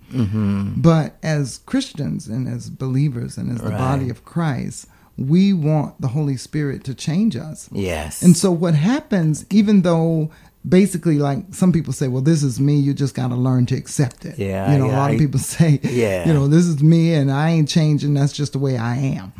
But 0.78 1.18
as 1.22 1.60
Christians 1.66 2.28
and 2.28 2.48
as 2.48 2.70
believers 2.70 3.38
and 3.38 3.52
as 3.52 3.62
the 3.62 3.72
body 3.72 4.10
of 4.10 4.26
Christ, 4.26 4.88
we 5.18 5.54
want 5.54 6.02
the 6.02 6.10
Holy 6.10 6.36
Spirit 6.38 6.84
to 6.86 6.94
change 6.94 7.36
us. 7.36 7.70
Yes. 7.72 8.22
And 8.22 8.36
so 8.36 8.52
what 8.52 8.76
happens, 8.76 9.46
even 9.50 9.84
though 9.84 10.30
basically 10.68 11.18
like 11.20 11.46
some 11.52 11.72
people 11.72 11.94
say, 11.94 12.08
well, 12.08 12.22
this 12.22 12.44
is 12.44 12.60
me, 12.60 12.76
you 12.76 12.94
just 12.94 13.16
got 13.16 13.28
to 13.30 13.36
learn 13.36 13.66
to 13.68 13.76
accept 13.76 14.26
it. 14.26 14.38
Yeah, 14.40 14.72
You 14.72 14.78
know, 14.80 14.88
yeah, 14.88 14.96
a 14.96 14.98
lot 14.98 15.12
of 15.12 15.20
people 15.20 15.40
say, 15.40 15.80
Yeah. 15.84 16.28
you 16.28 16.34
know, 16.34 16.48
this 16.48 16.66
is 16.66 16.82
me 16.82 17.14
and 17.14 17.32
I 17.32 17.50
ain't 17.52 17.70
changing. 17.70 18.14
That's 18.14 18.34
just 18.34 18.54
the 18.54 18.60
way 18.60 18.78
I 18.78 18.96
am. 18.98 19.34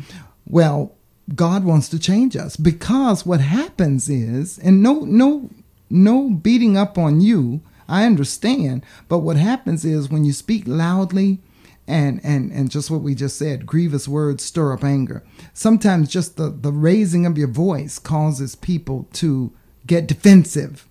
Well, 0.46 0.92
God 1.34 1.64
wants 1.64 1.88
to 1.88 1.98
change 1.98 2.36
us 2.36 2.56
because 2.56 3.26
what 3.26 3.40
happens 3.40 4.08
is, 4.08 4.58
and 4.58 4.82
no, 4.82 5.00
no, 5.00 5.50
no 5.90 6.30
beating 6.30 6.76
up 6.76 6.96
on 6.98 7.20
you. 7.20 7.60
I 7.88 8.04
understand, 8.04 8.84
but 9.08 9.18
what 9.20 9.36
happens 9.36 9.84
is 9.84 10.08
when 10.08 10.24
you 10.24 10.32
speak 10.32 10.64
loudly, 10.66 11.38
and 11.88 12.20
and 12.24 12.50
and 12.52 12.68
just 12.70 12.90
what 12.90 13.00
we 13.00 13.14
just 13.14 13.38
said 13.38 13.64
grievous 13.64 14.08
words 14.08 14.42
stir 14.42 14.72
up 14.72 14.82
anger 14.82 15.22
sometimes 15.54 16.08
just 16.08 16.36
the 16.36 16.50
the 16.50 16.72
raising 16.72 17.24
of 17.24 17.38
your 17.38 17.46
voice 17.46 18.00
causes 18.00 18.56
people 18.56 19.06
to 19.12 19.52
get 19.86 20.08
defensive 20.08 20.85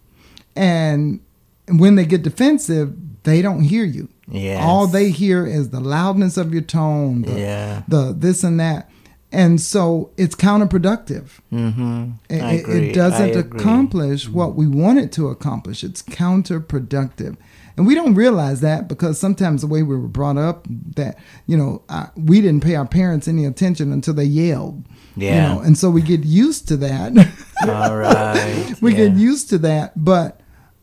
and 0.55 1.19
when 1.67 1.95
they 1.95 2.05
get 2.05 2.21
defensive 2.23 2.93
they 3.23 3.41
don't 3.41 3.61
hear 3.63 3.83
you 3.83 4.07
Yes. 4.27 4.63
all 4.63 4.87
they 4.87 5.09
hear 5.11 5.45
is 5.45 5.69
the 5.69 5.79
loudness 5.79 6.37
of 6.37 6.51
your 6.53 6.61
tone 6.63 7.23
the, 7.23 7.39
Yeah. 7.39 7.81
the 7.87 8.13
this 8.17 8.43
and 8.43 8.59
that 8.59 8.89
and 9.31 9.59
so 9.59 10.11
it's 10.17 10.35
counterproductive 10.35 11.39
mm-hmm. 11.51 12.11
it, 12.29 12.41
I 12.41 12.53
it- 12.53 12.93
doesn't 12.93 13.35
I 13.35 13.39
accomplish 13.39 14.29
what 14.29 14.55
we 14.55 14.67
want 14.67 14.99
it 14.99 15.11
to 15.13 15.27
accomplish. 15.27 15.83
It's 15.83 16.01
counterproductive. 16.01 17.35
And 17.77 17.85
we 17.85 17.95
don't 17.95 18.15
realize 18.15 18.61
that 18.61 18.87
because 18.87 19.19
sometimes 19.19 19.59
the 19.61 19.67
way 19.67 19.83
we 19.83 19.97
were 19.97 20.07
brought 20.07 20.37
up, 20.37 20.65
that, 20.95 21.17
you 21.47 21.57
know, 21.57 21.81
uh, 21.89 22.07
we 22.15 22.39
didn't 22.39 22.63
pay 22.63 22.75
our 22.75 22.87
parents 22.87 23.27
any 23.27 23.43
attention 23.43 23.91
until 23.91 24.13
they 24.13 24.23
yelled. 24.23 24.85
You 25.17 25.27
Yeah. 25.27 25.53
know, 25.55 25.59
and 25.59 25.77
so 25.77 25.89
we 25.89 26.01
get 26.01 26.23
used 26.23 26.69
to 26.69 26.77
that. 26.77 27.11
All 27.67 27.97
right. 27.97 28.75
we 28.81 28.93
get 28.93 29.13
used 29.15 29.49
to 29.49 29.57
that. 29.59 29.91
But 30.01 30.39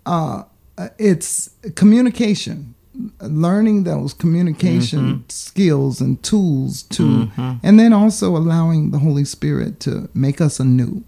uh, 0.07 0.43
uh, 0.79 0.89
it's 0.99 1.51
communication, 1.77 2.75
learning 3.21 3.85
those 3.85 4.15
communication 4.15 5.01
Mm-hmm. 5.01 5.29
skills 5.29 6.01
and 6.01 6.23
tools 6.23 6.83
to, 6.85 7.31
and 7.63 7.79
then 7.79 7.93
also 7.93 8.37
allowing 8.37 8.91
the 8.91 8.99
Holy 8.99 9.25
Spirit 9.25 9.81
to 9.81 10.09
make 10.15 10.41
us 10.41 10.61
anew. 10.61 11.03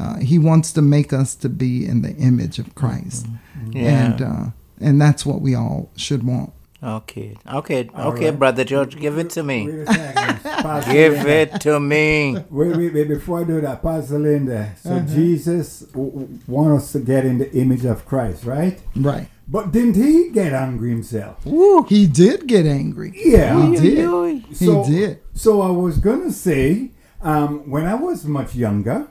Uh, 0.00 0.18
he 0.18 0.38
wants 0.38 0.72
to 0.72 0.82
make 0.82 1.12
us 1.12 1.34
to 1.34 1.48
be 1.48 1.84
in 1.84 2.02
the 2.02 2.14
image 2.16 2.58
of 2.58 2.74
Christ, 2.74 3.26
Mm-hmm. 3.26 3.72
Yeah. 3.76 4.04
and 4.04 4.22
uh, 4.22 4.44
and 4.80 5.00
that's 5.00 5.26
what 5.26 5.40
we 5.40 5.54
all 5.56 5.90
should 5.96 6.22
want. 6.22 6.52
Okay. 6.82 7.36
Okay. 7.54 7.90
All 7.94 8.12
okay, 8.12 8.30
right. 8.30 8.38
brother 8.38 8.62
George, 8.64 8.98
give 9.00 9.18
it 9.18 9.30
to 9.30 9.42
me. 9.42 9.66
Wait 9.66 9.74
a 9.80 9.86
second. 9.92 10.34
Give 10.92 11.12
Linda. 11.14 11.30
it 11.30 11.60
to 11.62 11.80
me. 11.80 12.34
Wait, 12.50 12.76
wait, 12.76 12.94
wait, 12.94 13.08
before 13.08 13.40
I 13.40 13.44
do 13.44 13.60
that, 13.60 13.82
Pastor 13.82 14.18
Linda. 14.18 14.72
So 14.82 14.90
Uh-huh. 14.94 15.06
Jesus 15.14 15.80
w- 15.92 16.10
w- 16.10 16.38
want 16.46 16.78
us 16.78 16.92
to 16.92 17.00
get 17.00 17.24
in 17.24 17.38
the 17.38 17.52
image 17.52 17.84
of 17.84 18.06
Christ, 18.06 18.44
right? 18.44 18.78
Right? 18.96 19.28
But 19.48 19.72
didn't 19.72 19.94
he 19.94 20.30
get 20.30 20.52
angry 20.52 20.90
himself? 20.90 21.42
He 21.88 22.06
did 22.06 22.46
get 22.46 22.64
angry. 22.66 23.12
Yeah. 23.14 23.70
he 23.70 23.76
did. 23.76 24.06
Oy, 24.08 24.42
He 24.48 24.54
So- 24.66 24.84
did. 24.84 25.18
So 25.34 25.62
I 25.62 25.70
was 25.70 25.98
gonna 25.98 26.32
say, 26.32 26.90
um, 27.22 27.68
when 27.70 27.86
I 27.86 27.94
was 27.94 28.24
much 28.24 28.54
younger, 28.54 29.08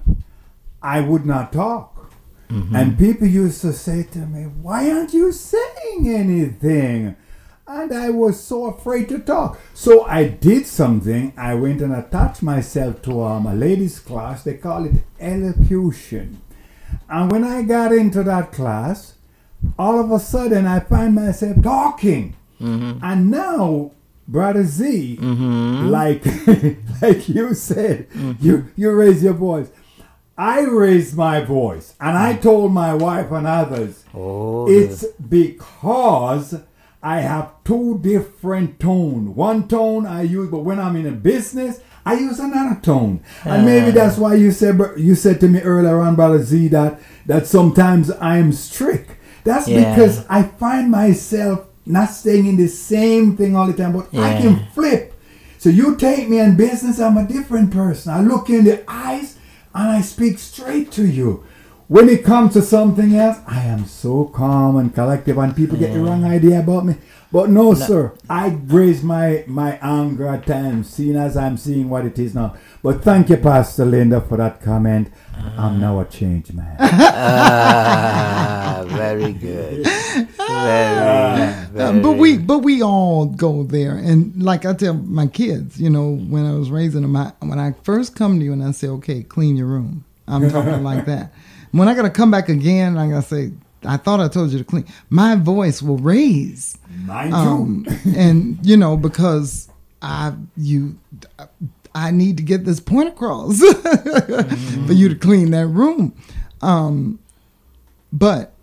I 0.82 1.02
would 1.02 1.26
not 1.26 1.52
talk. 1.52 1.94
And 2.50 2.98
people 2.98 3.28
used 3.28 3.60
to 3.62 3.74
say 3.74 4.04
to 4.04 4.20
me, 4.20 4.44
Why 4.44 4.90
aren't 4.90 5.14
you 5.14 5.34
saying 5.34 6.08
anything? 6.08 7.16
And 7.68 7.92
I 7.94 8.10
was 8.12 8.40
so 8.42 8.66
afraid 8.68 9.10
to 9.10 9.20
talk. 9.20 9.60
So 9.74 10.06
I 10.06 10.28
did 10.28 10.66
something. 10.66 11.34
I 11.38 11.54
went 11.56 11.82
and 11.82 11.94
attached 11.94 12.42
myself 12.42 13.02
to 13.04 13.22
um, 13.24 13.46
a 13.46 13.54
ladies' 13.54 14.00
class. 14.00 14.44
They 14.44 14.54
call 14.56 14.86
it 14.86 14.94
elocution. 15.20 16.42
And 17.10 17.32
when 17.32 17.44
I 17.44 17.64
got 17.64 17.92
into 17.92 18.24
that 18.24 18.52
class, 18.54 19.16
all 19.78 20.00
of 20.00 20.12
a 20.12 20.20
sudden 20.20 20.66
I 20.66 20.80
find 20.80 21.16
myself 21.16 21.62
talking. 21.62 22.36
And 22.60 23.30
now 23.32 23.92
Brother 24.28 24.64
Z, 24.64 25.18
Mm-hmm. 25.22 25.88
like 25.90 26.26
like 27.02 27.30
you 27.30 27.54
said, 27.54 28.08
you 28.40 28.68
you 28.76 28.92
raise 28.92 29.24
your 29.24 29.34
voice. 29.34 29.70
I 30.38 30.62
raised 30.62 31.16
my 31.16 31.42
voice, 31.44 31.96
and 32.00 32.16
I 32.18 32.36
told 32.36 32.72
my 32.72 32.94
wife 32.94 33.32
and 33.32 33.48
others, 33.48 34.04
Oh, 34.14 34.68
it's 34.70 35.06
because 35.30 36.56
I 37.02 37.22
have 37.22 37.52
two 37.64 38.00
different 38.00 38.80
tone. 38.80 39.36
One 39.36 39.68
tone 39.68 40.06
I 40.06 40.24
use, 40.24 40.50
but 40.50 40.60
when 40.60 40.80
I'm 40.80 40.96
in 40.96 41.06
a 41.06 41.12
business, 41.12 41.80
I 42.06 42.16
use 42.16 42.40
another 42.40 42.80
tone. 42.82 43.22
And 43.44 43.64
ah. 43.64 43.66
maybe 43.66 43.92
that's 43.92 44.18
why 44.18 44.36
you 44.36 44.52
said 44.52 44.80
you 44.98 45.14
said 45.16 45.40
to 45.42 45.48
me 45.48 45.62
earlier 45.62 46.00
on, 46.00 46.16
brother 46.16 46.42
Z, 46.42 46.70
that 46.70 47.00
that 47.26 47.48
sometimes 47.48 48.12
I'm 48.20 48.52
strict. 48.54 49.12
That's 49.44 49.68
Yeah. 49.68 49.94
because 49.94 50.26
I 50.30 50.44
find 50.44 50.90
myself 50.92 51.66
not 51.86 52.12
staying 52.12 52.48
in 52.48 52.58
the 52.58 52.68
same 52.68 53.38
thing 53.38 53.56
all 53.56 53.68
the 53.68 53.74
time, 53.74 53.94
but 53.94 54.08
I 54.14 54.42
can 54.42 54.68
flip. 54.74 55.14
So 55.58 55.70
you 55.70 55.96
take 55.96 56.30
me 56.30 56.40
in 56.40 56.56
business, 56.56 57.00
I'm 57.00 57.18
a 57.18 57.28
different 57.28 57.72
person. 57.72 58.12
I 58.14 58.22
look 58.22 58.50
you 58.50 58.60
in 58.60 58.66
the 58.66 58.84
eyes 58.88 59.38
and 59.74 59.90
I 59.90 60.02
speak 60.02 60.38
straight 60.38 60.92
to 60.94 61.06
you. 61.06 61.44
When 61.90 62.10
it 62.10 62.26
comes 62.26 62.52
to 62.54 62.62
something 62.62 63.16
else, 63.16 63.38
I 63.48 63.62
am 63.64 63.86
so 63.86 64.26
calm 64.26 64.76
and 64.76 64.94
collective, 64.94 65.38
and 65.38 65.56
people 65.56 65.78
get 65.78 65.94
the 65.94 66.02
wrong 66.02 66.26
idea 66.26 66.60
about 66.60 66.86
me. 66.86 66.96
But 67.32 67.50
no, 67.50 67.74
sir, 67.74 68.14
I 68.30 68.58
raise 68.66 69.04
my 69.04 69.46
my 69.48 69.78
anger 69.82 70.28
at 70.28 70.46
times, 70.46 70.90
seeing 70.90 71.16
as 71.16 71.38
I'm 71.38 71.56
seeing 71.56 71.90
what 71.90 72.06
it 72.06 72.20
is 72.20 72.36
now. 72.36 72.56
But 72.84 73.04
thank 73.04 73.30
you, 73.30 73.38
Pastor 73.38 73.86
Linda, 73.86 74.20
for 74.20 74.36
that 74.38 74.62
comment. 74.62 75.10
I'm 75.58 75.80
now 75.80 76.00
a 76.02 76.06
changed 76.06 76.54
man. 76.54 76.76
ah, 76.80 78.84
very 78.88 79.32
good. 79.34 79.86
Very, 79.86 80.28
Uh, 80.40 81.66
very. 81.72 82.00
but 82.02 82.12
we 82.14 82.38
but 82.38 82.60
we 82.60 82.82
all 82.82 83.26
go 83.28 83.64
there 83.64 83.98
and 83.98 84.42
like 84.42 84.66
i 84.66 84.74
tell 84.74 84.94
my 84.94 85.28
kids 85.28 85.80
you 85.80 85.90
know 85.90 86.16
when 86.16 86.46
i 86.46 86.54
was 86.54 86.72
raising 86.72 87.02
them 87.02 87.16
I, 87.16 87.34
when 87.40 87.60
i 87.60 87.74
first 87.84 88.16
come 88.16 88.40
to 88.40 88.46
you 88.46 88.54
and 88.54 88.64
i 88.64 88.72
say 88.72 88.88
okay 88.88 89.22
clean 89.24 89.58
your 89.58 89.68
room 89.68 90.06
i'm 90.28 90.50
talking 90.50 90.84
like 90.84 91.06
that 91.06 91.34
when 91.78 91.88
i 91.88 91.94
gotta 91.94 92.10
come 92.10 92.32
back 92.32 92.50
again 92.50 92.98
i 92.98 93.10
gotta 93.10 93.22
say 93.22 93.52
i 93.86 93.98
thought 93.98 94.20
i 94.20 94.28
told 94.28 94.52
you 94.52 94.58
to 94.58 94.64
clean 94.64 94.86
my 95.10 95.36
voice 95.36 95.82
will 95.82 95.98
raise 95.98 96.78
um, 97.34 97.86
and 98.16 98.60
you 98.66 98.76
know 98.76 98.98
because 98.98 99.70
I 100.02 100.34
you 100.56 100.98
I 101.96 102.12
need 102.12 102.38
to 102.38 102.44
get 102.44 102.66
this 102.66 102.80
point 102.80 103.10
across 103.10 103.60
for 104.86 104.94
you 104.94 105.10
to 105.10 105.16
clean 105.16 105.52
that 105.52 105.68
room. 105.68 106.16
Um, 106.62 107.20
but 108.14 108.54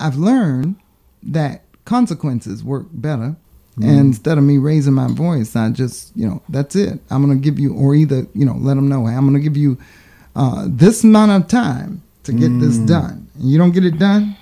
I've 0.00 0.16
learned 0.16 0.76
that 1.22 1.62
consequences 1.84 2.64
work 2.64 2.86
better. 2.92 3.36
And 3.80 3.98
instead 4.00 4.38
of 4.38 4.44
me 4.44 4.58
raising 4.58 4.94
my 4.94 5.06
voice, 5.06 5.54
I 5.54 5.70
just, 5.70 6.16
you 6.16 6.26
know, 6.26 6.42
that's 6.48 6.74
it. 6.74 6.98
I'm 7.10 7.24
going 7.24 7.38
to 7.38 7.40
give 7.40 7.60
you, 7.60 7.74
or 7.74 7.94
either, 7.94 8.26
you 8.34 8.44
know, 8.44 8.56
let 8.58 8.74
them 8.74 8.88
know, 8.88 9.06
hey, 9.06 9.14
I'm 9.14 9.20
going 9.20 9.40
to 9.40 9.40
give 9.40 9.56
you 9.56 9.78
uh, 10.34 10.64
this 10.66 11.04
amount 11.04 11.30
of 11.30 11.48
time 11.48 12.02
to 12.28 12.32
get 12.32 12.52
this 12.60 12.76
mm. 12.78 12.86
done. 12.86 13.16
And 13.34 13.50
you 13.50 13.58
don't 13.58 13.72
get 13.72 13.84
it 13.84 13.98
done, 13.98 14.36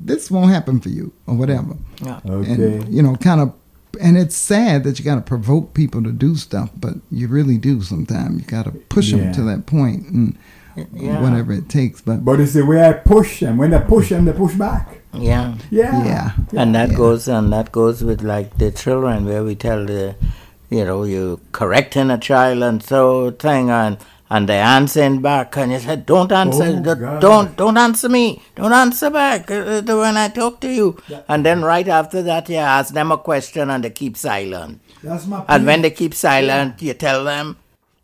this 0.00 0.30
won't 0.30 0.50
happen 0.50 0.80
for 0.80 0.90
you, 0.90 1.12
or 1.26 1.34
whatever 1.34 1.74
Yeah. 2.02 2.20
Okay. 2.28 2.52
and 2.52 2.94
you 2.96 3.02
know 3.02 3.16
kind 3.16 3.40
of 3.40 3.52
and 4.00 4.16
it's 4.18 4.36
sad 4.36 4.82
that 4.84 4.98
you 4.98 5.04
got 5.04 5.14
to 5.14 5.20
provoke 5.34 5.72
people 5.72 6.02
to 6.02 6.12
do 6.26 6.34
stuff 6.34 6.70
but 6.84 6.94
you 7.10 7.28
really 7.28 7.56
do 7.56 7.80
sometimes 7.80 8.40
you 8.42 8.46
got 8.46 8.64
to 8.64 8.72
push 8.94 9.12
Yeah. 9.12 9.18
them 9.18 9.32
to 9.38 9.42
that 9.50 9.66
point 9.66 10.00
and 10.08 10.36
Yeah. 10.76 11.22
whatever 11.22 11.52
it 11.52 11.68
takes 11.68 12.00
but 12.08 12.24
But 12.24 12.40
it's 12.40 12.52
the 12.54 12.66
way 12.66 12.80
I 12.90 12.92
push 13.14 13.40
them. 13.40 13.54
When 13.58 13.72
I 13.72 13.78
push 13.78 14.08
them, 14.10 14.24
they 14.26 14.32
push 14.32 14.54
back. 14.54 14.86
Yeah. 15.30 15.54
Yeah. 15.70 16.04
Yeah. 16.04 16.30
And 16.60 16.74
that 16.74 16.90
Yeah. 16.90 16.96
goes 17.02 17.28
and 17.28 17.52
that 17.52 17.70
goes 17.70 18.02
with 18.08 18.20
like 18.22 18.48
the 18.58 18.70
children 18.72 19.24
where 19.24 19.44
we 19.44 19.54
tell 19.54 19.86
the 19.86 20.16
you 20.70 20.84
know, 20.84 21.04
you 21.04 21.38
correcting 21.52 22.10
a 22.10 22.18
child 22.18 22.60
and 22.68 22.82
so 22.82 23.30
thing 23.46 23.70
and 23.70 23.96
and 24.34 24.48
they 24.48 24.58
answering 24.58 25.20
back 25.22 25.56
and 25.56 25.70
you 25.70 25.78
said, 25.78 26.04
Don't 26.06 26.32
answer 26.32 26.64
Oh, 26.64 26.94
d- 26.94 27.20
don't 27.20 27.56
don't 27.56 27.78
answer 27.78 28.08
me. 28.08 28.42
Don't 28.56 28.72
answer 28.72 29.08
back 29.08 29.48
uh, 29.48 29.80
uh, 29.88 29.96
when 30.02 30.16
I 30.16 30.28
talk 30.28 30.60
to 30.62 30.70
you. 30.78 30.98
And 31.28 31.46
then 31.46 31.62
right 31.62 31.86
after 31.86 32.20
that 32.22 32.48
you 32.48 32.56
ask 32.56 32.92
them 32.92 33.12
a 33.12 33.18
question 33.18 33.70
and 33.70 33.84
they 33.84 33.90
keep 33.90 34.16
silent. 34.16 34.80
That's 35.04 35.26
my 35.26 35.44
And 35.48 35.64
when 35.64 35.82
they 35.82 35.92
keep 35.92 36.14
silent 36.14 36.82
you 36.82 36.94
tell 36.94 37.22
them, 37.22 37.58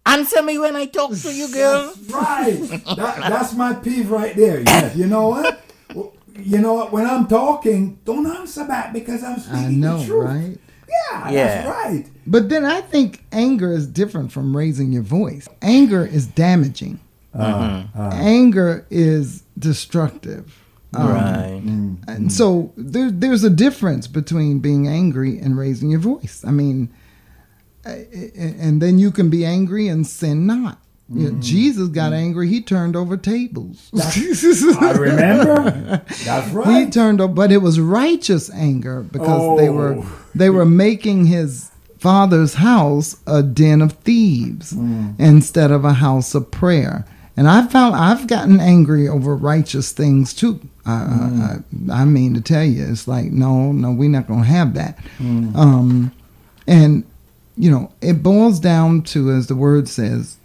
Answer 0.07 0.43
me 0.43 0.57
when 0.59 0.77
I 0.77 0.87
talk 0.87 1.17
to 1.17 1.35
you, 1.35 1.53
girl. 1.53 1.93
Right. 2.09 2.59
That, 2.97 3.17
that's 3.29 3.53
my 3.55 3.75
peeve 3.75 4.11
right 4.11 4.35
there. 4.35 4.61
Yes. 4.61 4.97
You 4.97 5.07
know 5.07 5.29
what? 5.29 5.61
You 6.43 6.57
know 6.59 6.73
what? 6.73 6.91
When 6.91 7.05
I'm 7.05 7.27
talking, 7.27 7.99
don't 8.07 8.27
answer 8.27 8.65
back 8.65 8.95
because 8.95 9.23
I'm 9.23 9.39
speaking 9.39 9.59
i 9.59 9.71
know 9.73 9.99
the 9.99 10.07
truth. 10.07 10.25
right 10.25 10.59
Yeah, 10.91 11.31
Yeah. 11.31 11.45
that's 11.47 11.67
right. 11.69 12.07
but 12.27 12.49
then 12.49 12.65
i 12.65 12.81
think 12.81 13.25
anger 13.33 13.73
is 13.73 13.87
different 13.87 14.33
from 14.33 14.57
raising 14.57 14.93
your 14.93 15.03
voice 15.03 15.49
anger 15.63 16.05
is 16.05 16.27
damaging 16.27 16.99
Uh, 17.35 17.85
uh, 17.97 18.11
anger 18.15 18.87
is 18.91 19.45
destructive 19.59 20.45
Um, 20.93 21.09
right. 21.15 21.63
And 22.09 22.33
so 22.33 22.73
there, 22.77 23.11
there's 23.13 23.45
a 23.45 23.51
difference 23.67 24.09
between 24.09 24.59
being 24.59 24.89
angry 24.89 25.39
and 25.39 25.57
raising 25.57 25.89
your 25.95 26.01
voice. 26.01 26.43
I 26.45 26.51
mean, 26.51 26.89
uh, 27.87 27.95
and 28.67 28.83
then 28.83 28.99
you 28.99 29.11
can 29.13 29.31
be 29.31 29.45
angry 29.45 29.87
and 29.93 30.05
sin 30.05 30.47
not. 30.47 30.79
You 31.13 31.31
know, 31.33 31.39
Jesus 31.41 31.89
got 31.89 32.13
angry; 32.13 32.49
he 32.49 32.61
turned 32.61 32.95
over 32.95 33.17
tables. 33.17 33.91
I 34.01 34.93
remember. 34.93 36.03
That's 36.25 36.51
right. 36.53 36.85
he 36.87 36.91
turned 36.91 37.21
over, 37.21 37.33
but 37.33 37.51
it 37.51 37.59
was 37.59 37.81
righteous 37.81 38.49
anger 38.53 39.03
because 39.03 39.59
they 39.59 39.69
were 39.71 39.97
Oh. 39.99 40.07
they 40.35 40.51
were 40.51 40.65
making 40.65 41.27
his 41.27 41.71
father's 41.99 42.55
house 42.55 43.17
a 43.27 43.43
den 43.43 43.83
of 43.83 43.93
thieves 43.93 44.73
Mm. 44.73 45.15
instead 45.19 45.71
of 45.71 45.85
a 45.85 45.95
house 45.95 46.35
of 46.35 46.51
prayer. 46.51 47.05
And 47.37 47.49
I 47.49 47.67
found 47.67 47.95
I've 47.97 48.27
gotten 48.27 48.61
angry 48.61 49.09
over 49.09 49.35
righteous 49.35 49.93
things 49.93 50.33
too. 50.33 50.61
I, 50.87 50.91
Mm. 50.91 51.41
I, 51.91 51.95
I, 51.95 52.03
I 52.03 52.05
mean 52.05 52.35
to 52.35 52.41
tell 52.41 52.65
you, 52.65 52.87
it's 52.87 53.09
like 53.09 53.33
no, 53.33 53.73
no, 53.73 53.91
we're 53.91 54.09
not 54.09 54.29
gonna 54.29 54.45
have 54.45 54.75
that. 54.75 54.97
Mm. 55.19 55.57
Um, 55.57 56.13
and 56.69 57.03
you 57.57 57.71
know, 57.71 57.91
it 58.01 58.23
boils 58.23 58.61
down 58.61 59.03
to 59.03 59.31
as 59.33 59.49
the 59.49 59.55
word 59.57 59.89
says, 59.89 60.37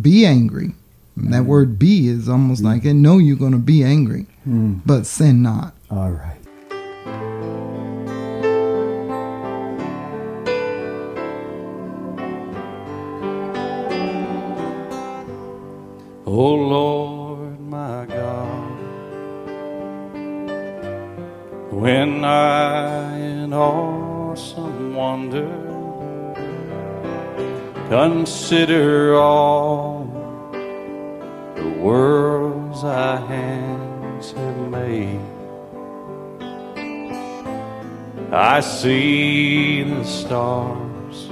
be 0.00 0.24
angry. 0.26 0.74
And 1.16 1.26
Mm. 1.28 1.30
that 1.32 1.44
word 1.44 1.78
"be" 1.78 2.08
is 2.08 2.28
almost 2.28 2.62
like, 2.62 2.84
and 2.84 3.02
know 3.02 3.18
you're 3.18 3.36
gonna 3.36 3.58
be 3.58 3.82
angry, 3.84 4.26
Mm. 4.48 4.80
but 4.86 5.06
sin 5.06 5.42
not. 5.42 5.74
All 5.90 6.10
right. 6.10 6.38
Oh 16.24 16.54
Lord, 16.54 17.60
my 17.60 18.06
God, 18.06 18.78
when 21.70 22.24
I 22.24 23.18
in 23.18 23.52
awesome 23.52 24.94
wonder 24.94 25.48
consider 27.92 29.14
all 29.16 30.06
the 31.54 31.68
worlds 31.78 32.80
thy 32.80 33.16
hands 33.26 34.32
have 34.32 34.56
made, 34.70 35.20
I 38.32 38.60
see 38.60 39.82
the 39.82 40.04
stars. 40.04 41.28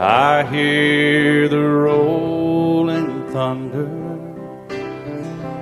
I 0.00 0.42
hear 0.50 1.48
the 1.48 1.62
rolling 1.86 3.30
thunder, 3.30 3.86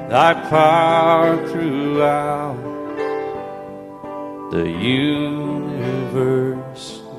thy 0.09 0.33
power 0.49 1.37
throughout 1.51 2.57
the 4.53 4.71
universe 4.71 5.13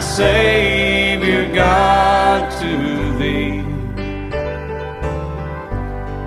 Savior 0.00 1.52
God, 1.54 2.50
to 2.60 3.18
thee. 3.18 3.60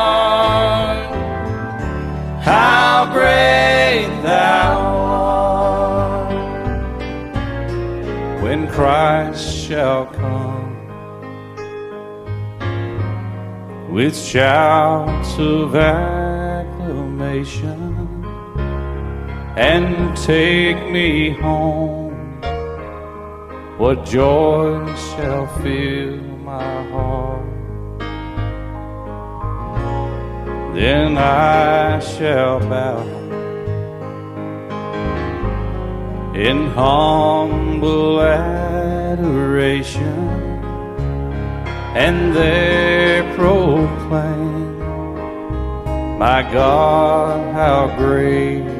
How 2.42 3.06
great 3.12 4.08
thou 4.22 4.78
art! 5.98 6.32
When 8.42 8.68
Christ 8.68 9.44
shall 9.56 10.06
come 10.06 10.70
with 13.90 14.16
shouts 14.16 15.38
of 15.38 15.74
acclamation 15.74 17.00
and 19.60 20.16
take 20.16 20.90
me 20.90 21.30
home. 21.32 22.40
What 23.76 24.06
joy 24.06 24.86
shall 24.94 25.46
fill 25.58 26.16
my 26.50 26.82
heart? 26.92 27.44
Then 30.74 31.18
I 31.18 31.98
shall 31.98 32.58
bow 32.60 33.02
in 36.34 36.70
humble 36.70 38.22
adoration 38.22 39.60
and 42.04 42.34
there 42.34 43.24
proclaim, 43.34 44.78
My 46.18 46.40
God, 46.50 47.52
how 47.52 47.94
great 47.98 48.79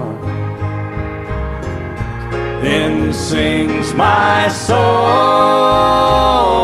Then 2.61 3.11
sings 3.11 3.93
my 3.95 4.47
soul, 4.47 4.79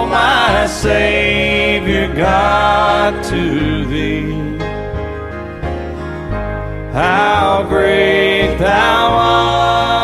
my 0.06 0.68
Savior 0.68 2.14
God, 2.14 3.24
to 3.24 3.86
thee. 3.86 4.58
How 6.94 7.66
great 7.68 8.58
thou 8.58 9.08
art. 9.10 9.98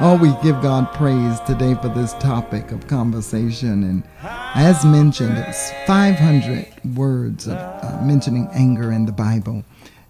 Oh, 0.00 0.16
we 0.16 0.32
give 0.42 0.60
God 0.60 0.92
praise 0.94 1.38
today 1.46 1.74
for 1.80 1.88
this 1.88 2.14
topic 2.14 2.72
of 2.72 2.86
conversation. 2.88 3.84
And 3.84 4.02
as 4.54 4.84
mentioned, 4.84 5.38
it's 5.38 5.70
500 5.86 6.96
words 6.96 7.46
of 7.46 7.56
uh, 7.56 8.00
mentioning 8.02 8.48
anger 8.52 8.90
in 8.92 9.06
the 9.06 9.12
Bible. 9.12 9.64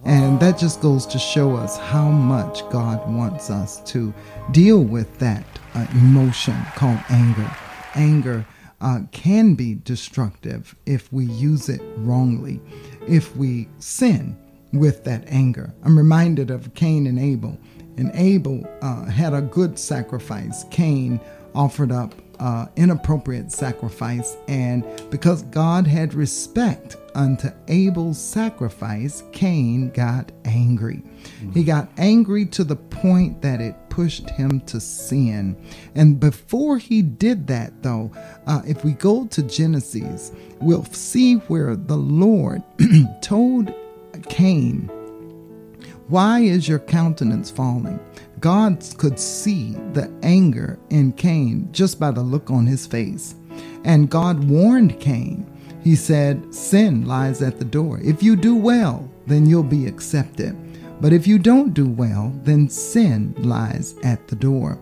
And 0.05 0.41
that 0.41 0.59
just 0.59 0.81
goes 0.81 1.05
to 1.07 1.19
show 1.19 1.57
us 1.57 1.77
how 1.77 2.09
much 2.09 2.67
God 2.71 3.07
wants 3.13 3.51
us 3.51 3.83
to 3.93 4.15
deal 4.51 4.83
with 4.83 5.19
that 5.19 5.45
uh, 5.75 5.87
emotion 5.93 6.57
called 6.75 6.99
anger. 7.11 7.55
Anger 7.95 8.47
uh, 8.81 9.01
can 9.13 9.55
be 9.55 9.75
destructive 9.75 10.75
if 10.87 11.13
we 11.13 11.27
use 11.27 11.69
it 11.69 11.83
wrongly, 11.99 12.61
if 13.07 13.37
we 13.37 13.69
sin 13.79 14.39
with 14.73 15.05
that 15.05 15.25
anger. 15.27 15.75
I'm 15.85 15.99
reminded 15.99 16.51
of 16.51 16.73
Cain 16.75 17.07
and 17.07 17.19
Abel. 17.19 17.59
And 17.99 18.11
Abel 18.15 18.67
uh, 18.81 19.05
had 19.05 19.35
a 19.35 19.43
good 19.43 19.79
sacrifice. 19.79 20.65
Cain 20.71 21.21
offered 21.55 21.93
up 21.93 22.15
uh, 22.41 22.67
inappropriate 22.77 23.53
sacrifice. 23.53 24.37
And 24.49 24.85
because 25.11 25.43
God 25.43 25.87
had 25.87 26.15
respect 26.15 26.97
unto 27.15 27.51
Abel's 27.69 28.19
sacrifice, 28.19 29.23
Cain 29.33 29.91
got 29.91 30.33
angry. 30.45 31.03
He 31.53 31.63
got 31.63 31.91
angry 31.99 32.47
to 32.47 32.65
the 32.65 32.77
point 32.77 33.43
that 33.43 33.61
it 33.61 33.77
pushed 33.91 34.31
him 34.31 34.61
to 34.63 34.81
sin. 34.81 35.57
And 35.95 36.19
before 36.19 36.79
he 36.79 37.03
did 37.03 37.47
that, 37.49 37.83
though, 37.83 38.11
uh, 38.47 38.63
if 38.67 38.85
we 38.85 38.93
go 38.93 39.27
to 39.27 39.43
Genesis, 39.43 40.33
we'll 40.61 40.85
see 40.87 41.35
where 41.35 41.77
the 41.77 41.97
Lord 41.97 42.63
told 43.21 43.73
Cain, 44.29 44.91
why 46.09 46.41
is 46.41 46.67
your 46.67 46.81
countenance 46.81 47.51
falling? 47.51 48.01
God 48.41 48.83
could 48.97 49.21
see 49.21 49.73
the 49.93 50.11
anger 50.23 50.79
in 50.89 51.13
Cain 51.13 51.69
just 51.73 52.01
by 52.01 52.11
the 52.11 52.23
look 52.23 52.51
on 52.51 52.67
his 52.67 52.87
face. 52.87 53.35
And 53.85 54.11
God 54.11 54.49
warned 54.49 54.99
Cain. 54.99 55.47
He 55.83 55.95
said, 55.95 56.55
Sin 56.55 57.07
lies 57.07 57.43
at 57.43 57.59
the 57.59 57.65
door. 57.65 58.01
If 58.03 58.23
you 58.23 58.37
do 58.37 58.57
well, 58.57 59.11
then 59.27 59.47
you'll 59.47 59.63
be 59.63 59.87
accepted. 59.87 60.57
But 61.01 61.13
if 61.13 61.27
you 61.27 61.39
don't 61.39 61.75
do 61.75 61.89
well, 61.89 62.33
then 62.43 62.69
sin 62.69 63.35
lies 63.39 63.95
at 64.03 64.27
the 64.29 64.37
door. 64.37 64.79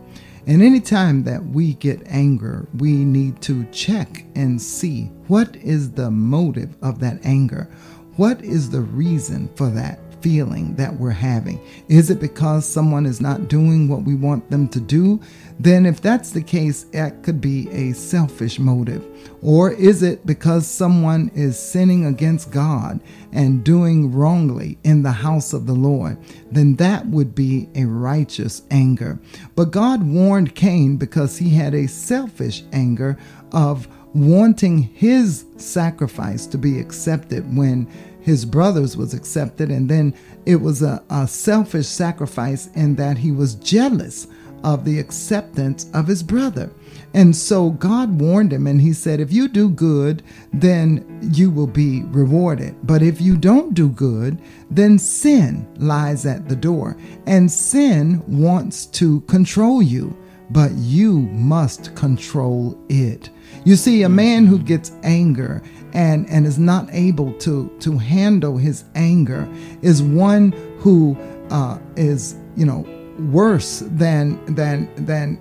And 0.47 0.63
anytime 0.63 1.25
that 1.25 1.45
we 1.45 1.75
get 1.75 2.03
anger, 2.07 2.67
we 2.79 2.93
need 3.05 3.43
to 3.43 3.65
check 3.67 4.25
and 4.35 4.61
see 4.61 5.05
what 5.27 5.57
is 5.57 5.91
the 5.93 6.11
motive 6.11 6.77
of 6.81 7.01
that 7.01 7.21
anger. 7.25 7.71
What 8.17 8.43
is 8.43 8.71
the 8.71 8.81
reason 8.81 9.49
for 9.55 9.69
that 9.71 10.08
feeling 10.21 10.75
that 10.77 10.95
we're 10.95 11.11
having? 11.11 11.61
Is 11.89 12.11
it 12.11 12.21
because 12.21 12.67
someone 12.67 13.07
is 13.07 13.21
not 13.21 13.49
doing 13.49 13.89
what 13.89 14.03
we 14.03 14.15
want 14.15 14.51
them 14.51 14.69
to 14.69 14.81
do? 14.81 15.21
Then, 15.61 15.87
if 15.87 16.01
that's 16.01 16.31
the 16.31 16.43
case, 16.43 16.85
that 16.93 17.23
could 17.25 17.41
be 17.41 17.69
a 17.71 17.93
selfish 17.93 18.59
motive. 18.59 19.05
Or 19.43 19.73
is 19.73 20.03
it 20.03 20.25
because 20.25 20.67
someone 20.67 21.31
is 21.35 21.59
sinning 21.59 22.07
against 22.07 22.53
God 22.53 23.01
and 23.33 23.65
doing 23.65 24.13
wrongly 24.13 24.79
in 24.85 25.03
the 25.03 25.13
house 25.13 25.53
of 25.53 25.67
the 25.67 25.75
Lord? 25.75 26.17
Then 26.53 26.77
that 26.77 27.07
would 27.07 27.35
be 27.35 27.69
a 27.75 27.85
righteous 27.85 28.63
anger. 28.71 29.19
But 29.57 29.73
God 29.73 30.03
warned 30.03 30.55
Cain 30.55 30.97
because 30.97 31.39
he 31.39 31.51
had 31.51 31.75
a 31.75 31.89
selfish 31.89 32.63
anger 32.73 33.19
of 33.53 33.89
wanting 34.19 34.79
his 34.79 35.45
sacrifice 35.57 36.47
to 36.47 36.59
be 36.59 36.79
accepted 36.79 37.57
when 37.57 37.89
his 38.21 38.45
brothers 38.45 38.97
was 38.97 39.15
accepted. 39.15 39.71
And 39.71 39.89
then 39.89 40.15
it 40.45 40.57
was 40.57 40.83
a, 40.83 41.03
a 41.11 41.27
selfish 41.27 41.87
sacrifice 41.87 42.69
in 42.75 42.97
that 42.97 43.19
he 43.19 43.33
was 43.33 43.55
jealous 43.55 44.27
of 44.65 44.85
the 44.85 44.99
acceptance 44.99 45.91
of 45.95 46.07
his 46.07 46.23
brother. 46.23 46.71
And 47.15 47.35
so 47.35 47.71
god 47.71 48.21
warned 48.21 48.53
him 48.53 48.67
and 48.67 48.81
he 48.81 48.93
said 48.93 49.19
if 49.19 49.33
you 49.33 49.49
do 49.49 49.71
good 49.71 50.23
then 50.53 51.21
you 51.33 51.51
will 51.51 51.67
be 51.67 52.03
rewarded. 52.05 52.75
But 52.83 53.03
if 53.03 53.21
you 53.21 53.37
don't 53.37 53.73
do 53.73 53.89
good 53.89 54.41
then 54.71 54.99
sin 54.99 55.67
lies 55.79 56.27
at 56.27 56.49
the 56.49 56.57
door. 56.57 56.97
And 57.27 57.51
sin 57.51 58.23
wants 58.27 58.87
to 58.87 59.21
control 59.23 59.81
you 59.81 60.17
but 60.51 60.73
you 60.73 61.21
must 61.21 61.95
control 61.95 62.79
it 62.89 63.31
you 63.69 63.77
see, 63.77 64.03
a 64.03 64.09
man 64.09 64.47
who 64.47 64.59
gets 64.59 64.93
anger 65.03 65.63
and, 65.93 66.27
and 66.31 66.47
is 66.47 66.59
not 66.59 66.89
able 66.91 67.35
to, 67.35 67.69
to 67.81 67.99
handle 67.99 68.57
his 68.57 68.85
anger 68.95 69.47
is 69.83 70.03
one 70.03 70.53
who 70.79 71.19
uh, 71.51 71.79
is, 71.95 72.37
you 72.57 72.65
know, 72.65 72.87
worse 73.31 73.81
than 73.81 74.43
than 74.55 74.89
than 75.05 75.39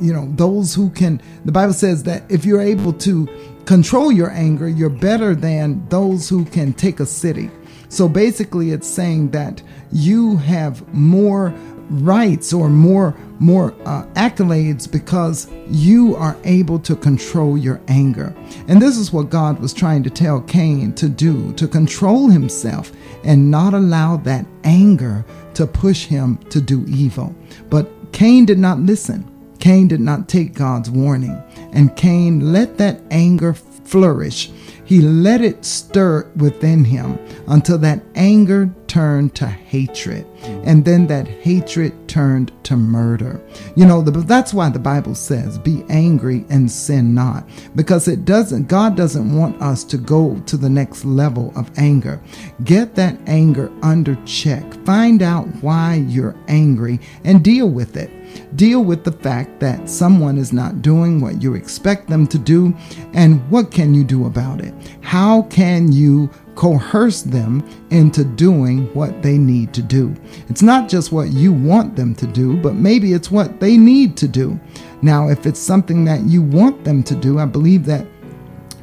you 0.00 0.12
know 0.12 0.30
those 0.36 0.72
who 0.72 0.88
can. 0.90 1.20
The 1.46 1.52
Bible 1.52 1.72
says 1.72 2.04
that 2.04 2.22
if 2.30 2.44
you're 2.44 2.60
able 2.60 2.92
to 2.92 3.26
control 3.64 4.12
your 4.12 4.30
anger, 4.30 4.68
you're 4.68 4.88
better 4.88 5.34
than 5.34 5.84
those 5.88 6.28
who 6.28 6.44
can 6.44 6.74
take 6.74 7.00
a 7.00 7.06
city. 7.06 7.50
So 7.88 8.08
basically, 8.08 8.70
it's 8.70 8.86
saying 8.86 9.30
that 9.32 9.62
you 9.90 10.36
have 10.36 10.86
more 10.94 11.52
rights 11.90 12.52
or 12.52 12.68
more 12.68 13.16
more 13.40 13.74
uh, 13.84 14.06
accolades 14.14 14.90
because 14.90 15.50
you 15.68 16.14
are 16.16 16.36
able 16.44 16.78
to 16.78 16.94
control 16.94 17.58
your 17.58 17.80
anger. 17.88 18.34
And 18.68 18.80
this 18.80 18.96
is 18.96 19.12
what 19.12 19.28
God 19.28 19.58
was 19.58 19.74
trying 19.74 20.02
to 20.04 20.10
tell 20.10 20.40
Cain 20.42 20.94
to 20.94 21.08
do 21.08 21.52
to 21.54 21.66
control 21.66 22.28
himself 22.28 22.92
and 23.24 23.50
not 23.50 23.74
allow 23.74 24.16
that 24.18 24.46
anger 24.62 25.24
to 25.54 25.66
push 25.66 26.06
him 26.06 26.38
to 26.50 26.60
do 26.60 26.84
evil. 26.86 27.34
But 27.70 27.90
Cain 28.12 28.44
did 28.44 28.58
not 28.58 28.78
listen. 28.78 29.28
Cain 29.58 29.88
did 29.88 30.00
not 30.00 30.28
take 30.28 30.54
God's 30.54 30.90
warning. 30.90 31.42
And 31.72 31.96
Cain 31.96 32.52
let 32.52 32.78
that 32.78 33.00
anger 33.10 33.54
flourish. 33.54 34.50
He 34.94 35.00
let 35.00 35.40
it 35.40 35.64
stir 35.64 36.30
within 36.36 36.84
him 36.84 37.18
until 37.48 37.78
that 37.78 38.04
anger 38.14 38.72
turned 38.86 39.34
to 39.34 39.48
hatred, 39.48 40.24
and 40.44 40.84
then 40.84 41.08
that 41.08 41.26
hatred 41.26 42.06
turned 42.06 42.52
to 42.62 42.76
murder. 42.76 43.42
You 43.74 43.86
know, 43.86 44.02
the, 44.02 44.12
that's 44.12 44.54
why 44.54 44.68
the 44.68 44.78
Bible 44.78 45.16
says, 45.16 45.58
"Be 45.58 45.84
angry 45.88 46.44
and 46.48 46.70
sin 46.70 47.12
not," 47.12 47.44
because 47.74 48.06
it 48.06 48.24
doesn't. 48.24 48.68
God 48.68 48.96
doesn't 48.96 49.36
want 49.36 49.60
us 49.60 49.82
to 49.82 49.96
go 49.96 50.40
to 50.46 50.56
the 50.56 50.70
next 50.70 51.04
level 51.04 51.52
of 51.56 51.76
anger. 51.76 52.20
Get 52.62 52.94
that 52.94 53.18
anger 53.26 53.72
under 53.82 54.16
check. 54.24 54.62
Find 54.84 55.22
out 55.22 55.48
why 55.60 56.04
you're 56.06 56.36
angry 56.46 57.00
and 57.24 57.42
deal 57.42 57.68
with 57.68 57.96
it. 57.96 58.12
Deal 58.56 58.84
with 58.84 59.02
the 59.02 59.12
fact 59.12 59.58
that 59.58 59.90
someone 59.90 60.38
is 60.38 60.52
not 60.52 60.82
doing 60.82 61.20
what 61.20 61.42
you 61.42 61.54
expect 61.54 62.08
them 62.08 62.28
to 62.28 62.38
do, 62.38 62.72
and 63.12 63.40
what 63.50 63.72
can 63.72 63.92
you 63.92 64.04
do 64.04 64.26
about 64.26 64.60
it? 64.60 64.72
How 65.00 65.42
can 65.42 65.92
you 65.92 66.30
coerce 66.54 67.22
them 67.22 67.66
into 67.90 68.24
doing 68.24 68.86
what 68.94 69.22
they 69.22 69.38
need 69.38 69.74
to 69.74 69.82
do? 69.82 70.14
It's 70.48 70.62
not 70.62 70.88
just 70.88 71.12
what 71.12 71.32
you 71.32 71.52
want 71.52 71.96
them 71.96 72.14
to 72.16 72.26
do, 72.26 72.56
but 72.56 72.74
maybe 72.74 73.12
it's 73.12 73.30
what 73.30 73.60
they 73.60 73.76
need 73.76 74.16
to 74.18 74.28
do. 74.28 74.58
Now, 75.02 75.28
if 75.28 75.46
it's 75.46 75.60
something 75.60 76.04
that 76.04 76.22
you 76.22 76.42
want 76.42 76.84
them 76.84 77.02
to 77.04 77.14
do, 77.14 77.38
I 77.38 77.46
believe 77.46 77.84
that 77.86 78.06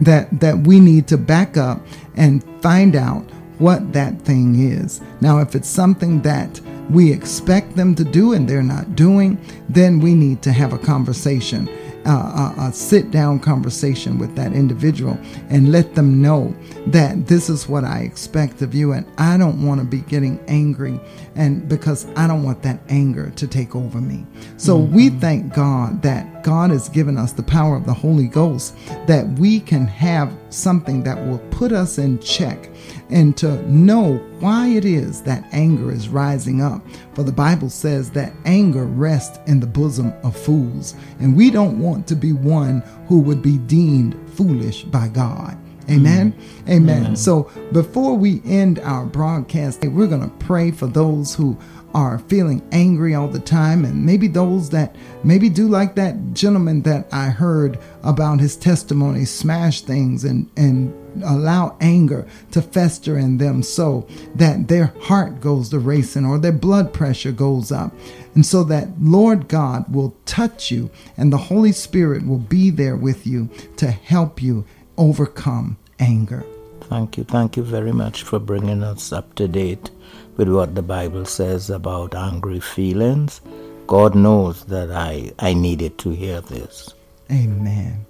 that 0.01 0.39
that 0.39 0.57
we 0.57 0.79
need 0.79 1.07
to 1.07 1.17
back 1.17 1.57
up 1.57 1.85
and 2.15 2.43
find 2.61 2.95
out 2.95 3.23
what 3.59 3.93
that 3.93 4.19
thing 4.23 4.71
is. 4.71 5.01
Now, 5.21 5.39
if 5.39 5.55
it's 5.55 5.69
something 5.69 6.21
that 6.23 6.59
we 6.89 7.11
expect 7.11 7.75
them 7.75 7.95
to 7.95 8.03
do 8.03 8.33
and 8.33 8.47
they're 8.47 8.63
not 8.63 8.95
doing, 8.95 9.37
then 9.69 9.99
we 9.99 10.15
need 10.15 10.41
to 10.41 10.51
have 10.51 10.73
a 10.73 10.77
conversation, 10.77 11.69
uh, 12.05 12.53
a, 12.57 12.61
a 12.61 12.73
sit 12.73 13.11
down 13.11 13.39
conversation 13.39 14.17
with 14.17 14.35
that 14.35 14.53
individual 14.53 15.17
and 15.49 15.71
let 15.71 15.95
them 15.95 16.21
know 16.21 16.55
that 16.87 17.27
this 17.27 17.49
is 17.49 17.67
what 17.67 17.83
I 17.83 17.99
expect 17.99 18.61
of 18.61 18.73
you 18.73 18.93
and 18.93 19.05
I 19.17 19.37
don't 19.37 19.65
want 19.65 19.79
to 19.81 19.85
be 19.85 19.99
getting 20.01 20.39
angry 20.47 20.99
and 21.35 21.67
because 21.67 22.07
I 22.15 22.27
don't 22.27 22.43
want 22.43 22.61
that 22.63 22.79
anger 22.89 23.31
to 23.31 23.47
take 23.47 23.75
over 23.75 24.01
me. 24.01 24.25
So 24.57 24.77
we 24.77 25.09
thank 25.09 25.53
God 25.53 26.01
that 26.01 26.43
God 26.43 26.71
has 26.71 26.89
given 26.89 27.17
us 27.17 27.31
the 27.33 27.43
power 27.43 27.75
of 27.75 27.85
the 27.85 27.93
Holy 27.93 28.27
Ghost 28.27 28.75
that 29.07 29.27
we 29.39 29.59
can 29.59 29.85
have 29.85 30.35
something 30.49 31.03
that 31.03 31.17
will 31.25 31.39
put 31.49 31.71
us 31.71 31.97
in 31.97 32.19
check 32.19 32.69
and 33.11 33.35
to 33.37 33.61
know 33.69 34.15
why 34.39 34.67
it 34.67 34.85
is 34.85 35.21
that 35.23 35.45
anger 35.51 35.91
is 35.91 36.09
rising 36.09 36.61
up. 36.61 36.81
For 37.13 37.23
the 37.23 37.31
Bible 37.31 37.69
says 37.69 38.09
that 38.11 38.33
anger 38.45 38.85
rests 38.85 39.39
in 39.47 39.59
the 39.59 39.67
bosom 39.67 40.13
of 40.23 40.35
fools, 40.35 40.95
and 41.19 41.35
we 41.35 41.51
don't 41.51 41.79
want 41.79 42.07
to 42.07 42.15
be 42.15 42.33
one 42.33 42.81
who 43.07 43.19
would 43.19 43.41
be 43.41 43.57
deemed 43.57 44.17
foolish 44.33 44.83
by 44.83 45.07
God. 45.07 45.57
Amen. 45.89 46.31
Mm. 46.65 46.69
Amen. 46.69 47.15
So 47.15 47.51
before 47.73 48.15
we 48.15 48.41
end 48.45 48.79
our 48.79 49.05
broadcast, 49.05 49.83
we're 49.83 50.07
going 50.07 50.21
to 50.21 50.35
pray 50.37 50.71
for 50.71 50.87
those 50.87 51.35
who 51.35 51.57
are 51.93 52.19
feeling 52.19 52.61
angry 52.71 53.13
all 53.15 53.27
the 53.27 53.39
time 53.39 53.85
and 53.85 54.05
maybe 54.05 54.27
those 54.27 54.69
that 54.69 54.95
maybe 55.23 55.49
do 55.49 55.67
like 55.67 55.95
that 55.95 56.33
gentleman 56.33 56.81
that 56.83 57.07
I 57.11 57.29
heard 57.29 57.79
about 58.03 58.39
his 58.39 58.55
testimony 58.55 59.25
smash 59.25 59.81
things 59.81 60.23
and 60.23 60.49
and 60.55 60.93
allow 61.23 61.75
anger 61.81 62.27
to 62.51 62.61
fester 62.61 63.17
in 63.17 63.37
them 63.37 63.63
so 63.63 64.07
that 64.35 64.67
their 64.67 64.93
heart 65.01 65.41
goes 65.41 65.69
to 65.69 65.79
racing 65.79 66.25
or 66.25 66.37
their 66.37 66.51
blood 66.51 66.93
pressure 66.93 67.31
goes 67.31 67.71
up. 67.71 67.93
And 68.33 68.45
so 68.45 68.63
that 68.65 68.89
Lord 68.99 69.47
God 69.47 69.93
will 69.93 70.15
touch 70.25 70.71
you 70.71 70.89
and 71.17 71.31
the 71.31 71.37
Holy 71.37 71.71
Spirit 71.71 72.25
will 72.25 72.39
be 72.39 72.69
there 72.69 72.95
with 72.95 73.27
you 73.27 73.49
to 73.77 73.91
help 73.91 74.41
you 74.41 74.65
overcome 74.97 75.77
anger. 75.99 76.45
Thank 76.81 77.17
you. 77.17 77.23
Thank 77.23 77.57
you 77.57 77.63
very 77.63 77.91
much 77.91 78.23
for 78.23 78.39
bringing 78.39 78.83
us 78.83 79.13
up 79.13 79.35
to 79.35 79.47
date 79.47 79.91
with 80.37 80.49
what 80.49 80.75
the 80.75 80.81
Bible 80.81 81.25
says 81.25 81.69
about 81.69 82.15
angry 82.15 82.59
feelings. 82.59 83.41
God 83.87 84.15
knows 84.15 84.65
that 84.65 84.91
I, 84.91 85.31
I 85.39 85.53
needed 85.53 85.97
to 85.99 86.11
hear 86.11 86.41
this. 86.41 86.93
Amen. 87.29 88.05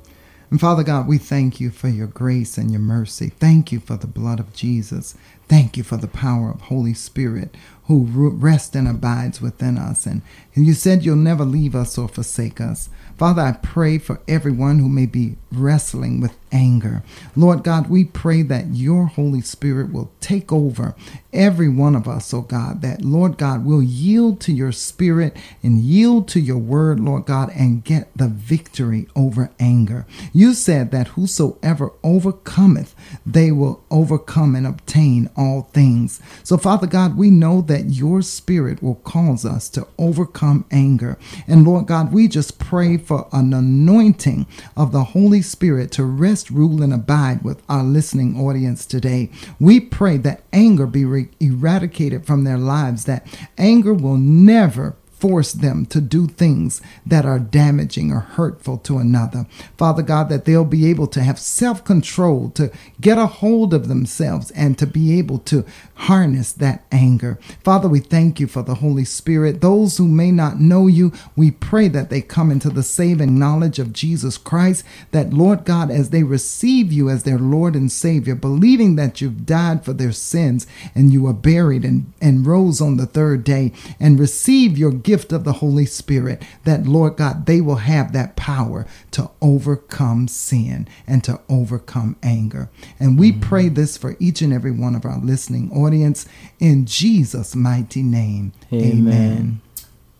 And 0.51 0.59
Father 0.59 0.84
God, 0.84 1.07
we 1.07 1.17
thank 1.17 1.61
you 1.61 1.72
for 1.72 1.88
your 1.88 2.07
grace 2.07 2.57
and 2.57 2.72
your 2.72 2.82
mercy. 2.82 3.30
Thank 3.30 3.72
you 3.72 3.80
for 3.80 3.95
the 3.95 4.05
blood 4.05 4.39
of 4.39 4.53
Jesus. 4.53 5.15
Thank 5.47 5.78
you 5.78 5.84
for 5.84 5.95
the 5.95 6.09
power 6.09 6.51
of 6.51 6.61
Holy 6.61 6.93
Spirit 6.93 7.55
who 7.86 8.05
rests 8.05 8.76
and 8.76 8.88
abides 8.88 9.41
within 9.41 9.78
us. 9.78 10.05
And, 10.05 10.22
and 10.53 10.65
you 10.65 10.74
said 10.74 11.03
you'll 11.03 11.15
never 11.15 11.45
leave 11.45 11.74
us 11.74 11.97
or 11.97 12.07
forsake 12.07 12.59
us. 12.59 12.89
Father, 13.17 13.41
I 13.41 13.53
pray 13.53 13.97
for 13.97 14.22
everyone 14.28 14.80
who 14.80 14.89
may 14.89 15.05
be 15.05 15.38
wrestling 15.52 16.22
with 16.22 16.38
anger. 16.52 17.04
Lord 17.36 17.64
God, 17.64 17.89
we 17.89 18.04
pray 18.04 18.41
that 18.43 18.74
your 18.74 19.06
Holy 19.06 19.41
Spirit 19.41 19.91
will 19.91 20.12
take 20.20 20.52
over 20.52 20.95
every 21.34 21.70
one 21.70 21.95
of 21.95 22.08
us, 22.08 22.34
oh 22.34 22.41
God, 22.41 22.82
that 22.82 23.02
Lord 23.04 23.38
God 23.38 23.66
will 23.66 23.82
yield 23.82 24.41
to 24.41 24.52
your 24.52 24.72
spirit 24.72 25.36
and 25.64 25.80
yield 25.80 26.28
to 26.30 26.39
your 26.39 26.58
word, 26.58 26.99
Lord 26.99 27.26
God, 27.26 27.52
and 27.56 27.84
get 27.84 28.10
the 28.16 28.28
victory 28.28 29.08
over 29.16 29.49
anger. 29.60 30.06
You 30.34 30.54
said 30.54 30.91
that 30.91 31.10
whosoever 31.10 31.91
overcometh, 32.04 32.95
they 33.26 33.52
will 33.52 33.84
overcome 33.89 34.56
and 34.56 34.68
obtain 34.68 35.30
all 35.38 35.70
things. 35.74 36.22
So, 36.43 36.58
Father 36.58 36.88
God, 36.88 37.18
we 37.18 37.30
know 37.30 37.62
that 37.62 37.91
your 37.91 38.22
spirit 38.22 38.84
will 38.84 38.95
cause 38.95 39.45
us 39.45 39.70
to 39.70 39.88
overcome 39.97 40.66
anger. 40.72 41.18
And 41.47 41.66
Lord 41.66 41.88
God, 41.88 42.12
we 42.12 42.28
just 42.28 42.60
pray 42.60 42.97
for 42.97 43.28
an 43.32 43.54
anointing 43.54 44.47
of 44.76 44.91
the 44.91 45.04
Holy 45.06 45.41
Spirit 45.42 45.92
to 45.92 46.04
rest, 46.04 46.50
rule, 46.50 46.82
and 46.82 46.94
abide 46.94 47.44
with 47.44 47.62
our 47.68 47.84
listening 47.84 48.39
audience 48.39 48.86
today. 48.86 49.30
We 49.60 49.80
pray 49.80 50.18
that 50.18 50.44
anger 50.54 50.88
be 50.88 51.06
re- 51.06 51.30
eradicated 51.39 52.26
from 52.26 52.44
their 52.44 52.58
lives, 52.58 53.06
that 53.06 53.26
anger 53.58 53.94
will 53.94 54.18
never 54.18 54.96
force 55.22 55.52
them 55.54 55.86
to 55.86 56.02
do 56.02 56.26
things 56.26 56.82
that 57.06 57.28
are 57.28 57.38
damaging 57.38 58.12
or 58.12 58.22
hurtful 58.22 58.80
to 58.80 58.98
another. 58.98 59.46
Father 59.78 60.02
God, 60.02 60.30
that 60.30 60.46
they'll 60.46 60.66
be 60.66 60.89
able 60.89 61.06
to 61.08 61.22
have 61.22 61.38
self 61.38 61.86
control, 61.86 62.50
to 62.52 62.72
get 63.00 63.20
a 63.20 63.28
hold 63.28 63.72
of 63.72 63.88
themselves, 63.88 64.50
and 64.52 64.80
to 64.80 64.88
be 64.88 65.20
able 65.20 65.38
to 65.38 65.64
harness 66.02 66.52
that 66.52 66.84
anger. 66.91 67.38
Father, 67.64 67.88
we 67.88 67.99
thank 67.99 68.39
you 68.39 68.47
for 68.47 68.64
the 68.64 68.76
Holy 68.76 69.06
Spirit. 69.06 69.62
Those 69.62 69.97
who 69.97 70.08
may 70.08 70.32
not 70.32 70.60
know 70.60 70.88
you, 70.88 71.14
we 71.36 71.52
pray 71.52 71.88
that 71.89 72.10
they 72.10 72.22
come 72.22 72.49
into 72.49 72.70
the 72.70 72.82
saving 72.82 73.38
knowledge 73.38 73.78
of 73.78 73.93
Jesus 73.93 74.36
Christ, 74.36 74.84
that 75.12 75.32
Lord 75.32 75.64
God, 75.64 75.91
as 75.91 76.10
they 76.10 76.24
receive 76.24 76.91
you 76.91 77.08
as 77.08 77.22
their 77.22 77.38
Lord 77.38 77.76
and 77.76 77.91
Savior, 77.91 78.34
believing 78.34 78.95
that 78.95 79.22
you've 79.22 79.45
died 79.45 79.86
for 79.86 79.93
their 79.93 80.12
sins 80.12 80.66
and 80.95 81.14
you 81.14 81.22
were 81.22 81.34
buried 81.34 81.86
and, 81.86 82.12
and 82.20 82.47
rose 82.47 82.82
on 82.82 82.97
the 82.97 83.06
third 83.06 83.43
day, 83.43 83.72
and 83.99 84.20
receive 84.20 84.80
your 84.80 84.91
gift 84.91 85.32
of 85.32 85.43
the 85.43 85.54
Holy 85.54 85.86
Spirit, 85.86 86.43
that 86.64 86.88
Lord 86.88 87.18
God, 87.18 87.45
they 87.45 87.62
will 87.62 87.76
have 87.76 88.12
that 88.14 88.36
power 88.36 88.88
to 89.12 89.30
overcome 89.39 90.28
sin 90.28 90.88
and 91.06 91.24
to 91.26 91.39
overcome 91.47 92.16
anger. 92.24 92.70
And 92.99 93.20
we 93.20 93.32
pray 93.32 93.70
this 93.70 93.97
for 93.97 94.16
each 94.20 94.41
and 94.41 94.52
every 94.52 94.72
one 94.72 94.95
of 94.95 95.06
our 95.06 95.20
listening 95.20 95.72
audience 95.72 95.91
in 95.94 96.86
Jesus' 96.86 97.56
mighty 97.56 98.04
name. 98.04 98.52
Amen. 98.74 99.62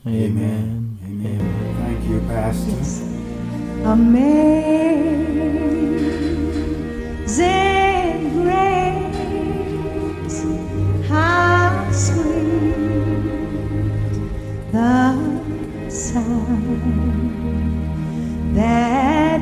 Amen. 0.06 0.98
Amen. 1.06 1.40
Thank 1.78 2.04
you, 2.10 2.20
Pastor. 2.28 2.78
Amazing 3.86 5.12
grace, 8.34 10.44
how 11.08 11.90
sweet 11.92 12.76
the 14.72 15.16
sound 15.90 16.82
that 18.56 19.42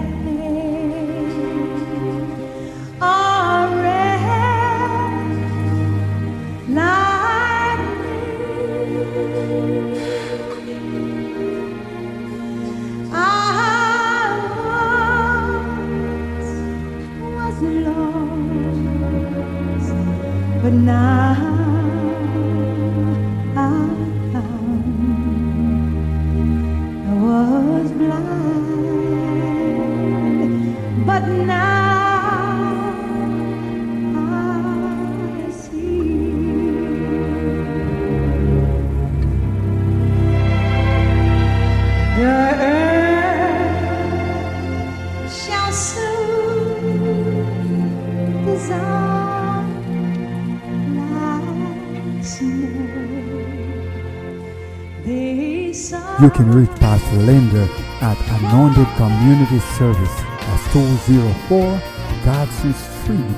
You 56.22 56.30
can 56.30 56.52
reach 56.52 56.70
Pastor 56.82 57.16
Linda 57.16 57.66
at 58.02 58.18
Anointed 58.42 58.88
Community 58.98 59.60
Service 59.78 60.20
at 60.20 60.72
204 60.74 61.82
Godson 62.26 62.74
Street, 62.74 63.38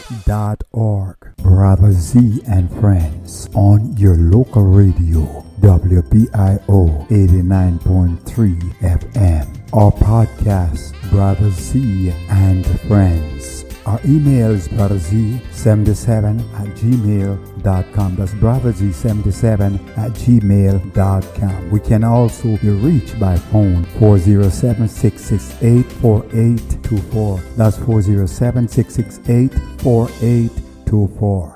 Brother 1.38 1.92
Z 1.92 2.42
and 2.48 2.70
friends 2.80 3.50
on 3.56 3.98
your 3.98 4.16
local 4.16 4.62
radio, 4.62 5.44
WBIO 5.62 7.08
89.3 7.10 8.20
FM. 8.82 9.74
Our 9.74 9.92
podcast, 9.92 10.94
Brother 11.10 11.50
Z 11.50 12.14
and 12.30 12.68
Friends. 12.82 13.55
Our 13.86 14.00
email 14.04 14.50
is 14.52 14.68
brotherz77 14.68 16.40
at 16.54 16.68
gmail.com. 16.76 18.16
That's 18.16 18.34
brotherz77 18.34 19.98
at 19.98 20.12
gmail.com. 20.12 21.70
We 21.70 21.80
can 21.80 22.04
also 22.04 22.58
be 22.58 22.70
reached 22.70 23.20
by 23.20 23.38
phone 23.38 23.86
407 24.00 24.88
668 24.88 25.92
4824. 26.02 27.40
That's 27.56 27.78
407 27.78 28.68
668 28.68 29.54
4824. 29.82 31.55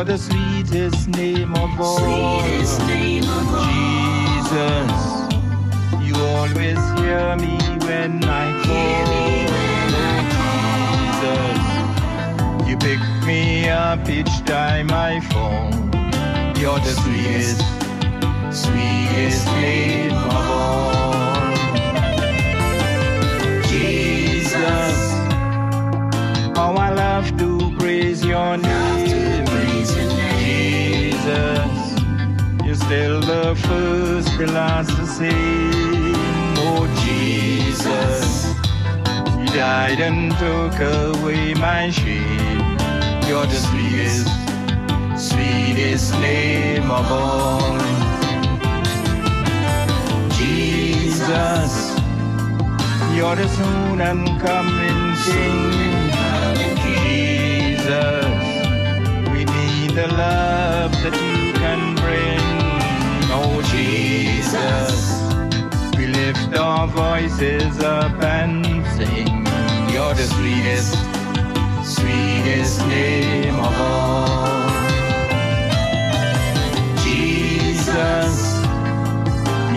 You're 0.00 0.16
the 0.16 0.18
sweetest 0.18 1.08
name 1.08 1.52
of 1.56 1.78
all. 1.78 1.98
Sweetest 1.98 2.80
name 2.86 3.24
of 3.24 3.54
all. 3.54 3.66
Jesus, 4.40 4.92
you 6.00 6.14
always 6.16 6.80
hear 6.98 7.36
me 7.36 7.58
when 7.84 8.24
I 8.24 8.46
call. 8.64 9.06
Jesus, 11.18 12.66
you 12.66 12.76
pick 12.78 13.00
me 13.26 13.68
up 13.68 14.08
each 14.08 14.42
time 14.46 14.90
I 14.90 15.20
fall. 15.20 15.70
You're 16.58 16.80
the 16.80 16.94
sweetest, 17.02 17.60
sweetest 18.62 19.46
name 19.60 20.12
of 20.12 20.34
all. 20.34 21.34
Jesus, 23.68 24.96
how 26.56 26.72
I 26.74 26.88
love 26.88 27.36
to 27.36 27.76
praise 27.78 28.24
your 28.24 28.56
name. 28.56 28.79
Still 32.84 33.20
the 33.20 33.54
first, 33.66 34.28
the 34.38 34.46
last 34.46 34.90
to 34.96 35.06
sing. 35.06 36.14
Oh 36.64 36.84
Jesus, 37.04 38.54
you 39.38 39.46
died 39.56 40.00
and 40.00 40.32
took 40.42 40.76
away 40.80 41.54
my 41.54 41.90
shame. 41.90 42.60
You're 43.26 43.46
the 43.46 43.60
sweetest, 43.68 44.28
sweetest 45.30 46.12
name 46.20 46.90
of 46.90 47.06
all. 47.10 47.78
Jesus, 50.38 51.72
you're 53.14 53.36
the 53.36 53.48
soon 53.56 54.00
and 54.00 54.26
coming 54.40 55.00
King. 55.24 56.10
Jesus, 56.82 58.26
we 59.32 59.40
need 59.44 59.90
the 60.00 60.08
love 60.08 60.92
that 61.02 61.29
Jesus, 63.90 65.20
we 65.96 66.06
lift 66.06 66.56
our 66.56 66.86
voices 66.86 67.80
up 67.80 68.22
and 68.22 68.64
sing. 68.94 69.46
You're 69.92 70.14
the 70.14 70.28
sweetest, 70.34 70.94
sweetest 71.96 72.86
name 72.86 73.58
of 73.58 73.74
all. 73.80 74.70
Jesus, 77.02 78.34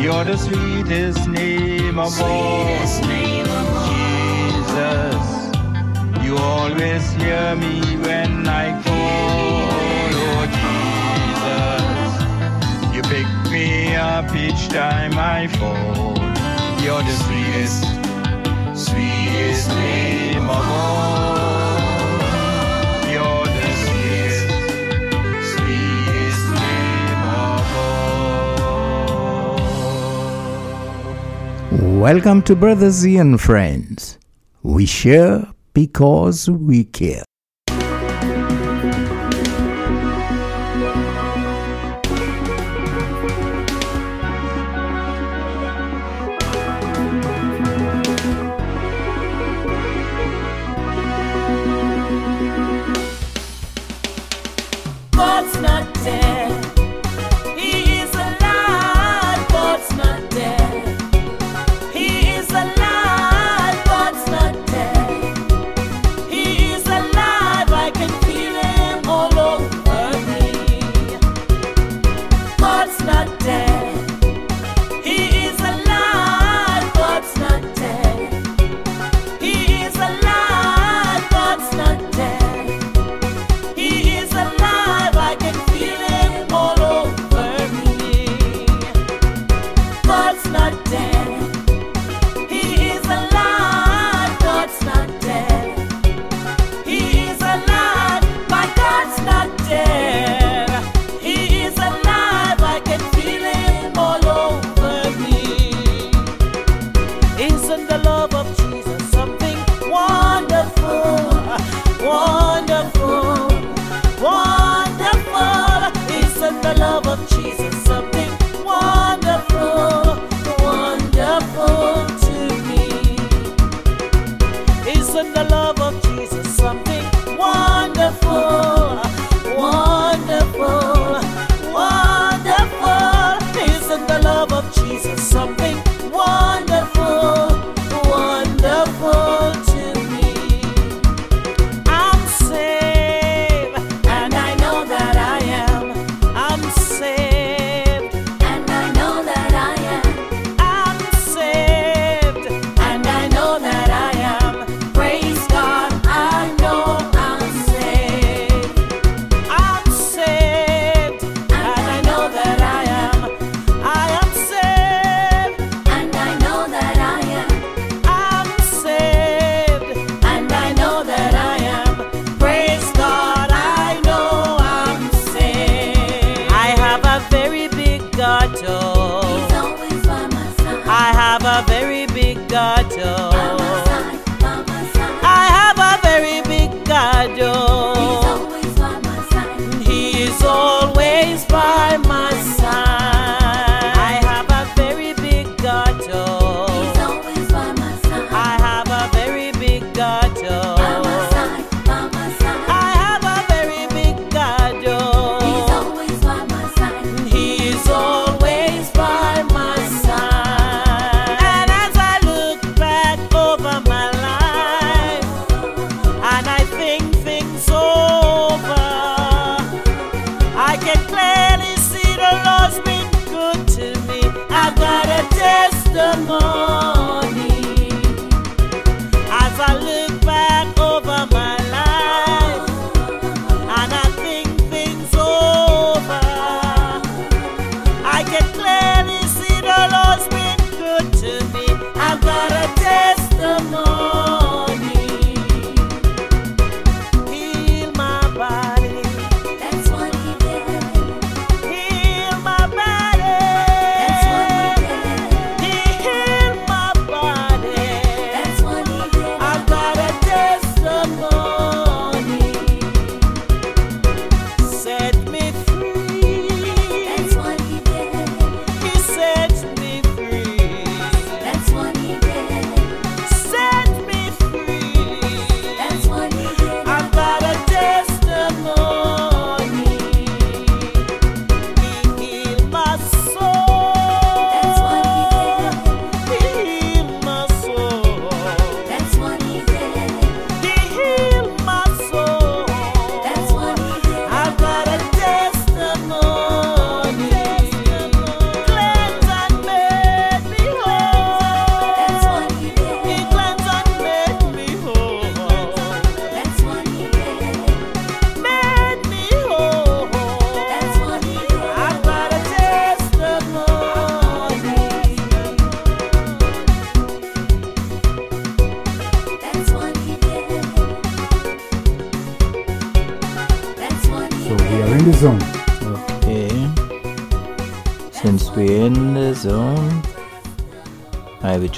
you're 0.04 0.26
the 0.32 0.38
sweetest 0.38 1.28
name 1.28 1.98
of 1.98 2.14
all. 2.22 2.68
Jesus, 3.90 5.26
you 6.24 6.38
always 6.38 7.04
hear 7.14 7.56
me 7.56 7.98
when 8.06 8.48
I 8.48 8.80
call. 8.84 8.93
Up 14.24 14.36
each 14.36 14.70
time 14.70 15.14
I 15.18 15.48
fall. 15.48 16.16
You're 16.82 17.04
the 17.04 17.16
sweetest, 17.24 17.84
sweetest 18.86 19.70
name 19.70 20.50
of 20.50 20.66
all. 20.66 21.80
You're 23.12 23.46
the 23.46 23.70
sweetest, 23.84 24.48
sweetest 25.52 26.44
name 26.64 27.24
of 27.52 27.68
all. 31.82 32.00
Welcome 32.00 32.42
to 32.44 32.56
Brother 32.56 32.92
Z 32.92 33.18
and 33.18 33.42
Friends. 33.42 34.20
We 34.62 34.86
share 34.86 35.48
because 35.74 36.50
we 36.50 36.86
care. 36.86 37.26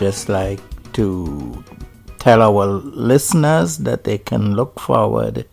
just 0.05 0.29
like 0.29 0.61
to 0.93 1.63
tell 2.19 2.39
our 2.43 2.67
listeners 2.67 3.79
that 3.79 4.03
they 4.03 4.19
can 4.19 4.53
look 4.55 4.79
forward 4.79 5.47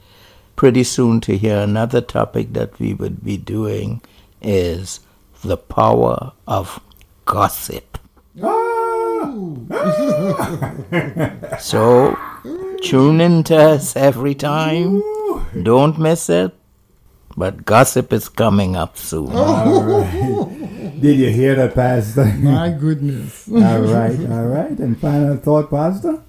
pretty 0.57 0.85
soon 0.85 1.23
to 1.23 1.39
hear 1.39 1.57
another 1.57 2.03
topic 2.03 2.53
that 2.53 2.79
we 2.79 2.93
would 2.93 3.25
be 3.25 3.39
doing 3.39 4.03
is 4.43 5.01
the 5.43 5.57
power 5.57 6.33
of 6.47 6.81
gossip. 7.25 7.97
Ah! 8.43 9.33
so 11.59 12.15
tune 12.83 13.23
in 13.23 13.43
to 13.45 13.57
us 13.57 13.97
every 13.97 14.35
time. 14.35 15.03
Don't 15.63 15.99
miss 15.99 16.29
it. 16.29 16.53
But 17.37 17.65
gossip 17.65 18.13
is 18.13 18.29
coming 18.29 18.77
up 18.77 18.97
soon. 18.97 19.31
Did 21.01 21.19
you 21.19 21.31
hear 21.31 21.55
that, 21.57 21.75
Pastor? 21.75 22.25
My 22.25 22.71
goodness. 22.71 23.49
all 23.53 23.59
right, 23.59 24.19
all 24.31 24.47
right. 24.47 24.79
And 24.79 24.99
final 25.01 25.37
thought, 25.37 25.71
Pastor? 25.71 26.23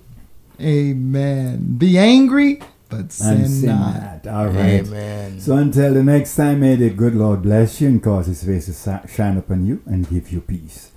Amen. 0.59 1.75
Be 1.77 1.97
angry, 1.97 2.61
but 2.89 3.11
sin, 3.11 3.47
sin 3.49 3.69
not. 3.69 4.25
All 4.27 4.47
right. 4.47 4.85
Amen. 4.85 5.39
So 5.39 5.57
until 5.57 5.93
the 5.93 6.03
next 6.03 6.35
time, 6.35 6.61
may 6.61 6.75
the 6.75 6.89
good 6.89 7.15
Lord 7.15 7.41
bless 7.41 7.81
you 7.81 7.89
and 7.89 8.01
cause 8.01 8.27
his 8.27 8.43
face 8.43 8.65
to 8.65 9.07
shine 9.07 9.37
upon 9.37 9.65
you 9.65 9.81
and 9.85 10.09
give 10.09 10.31
you 10.31 10.41
peace. 10.41 10.91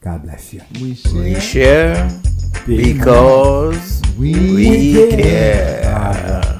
God 0.00 0.22
bless 0.22 0.54
you. 0.54 0.62
We 0.80 0.94
share, 0.94 1.12
we 1.12 1.34
share 1.40 2.20
because 2.66 4.00
we, 4.18 4.32
we 4.54 5.10
care. 5.10 5.82
care. 5.82 6.59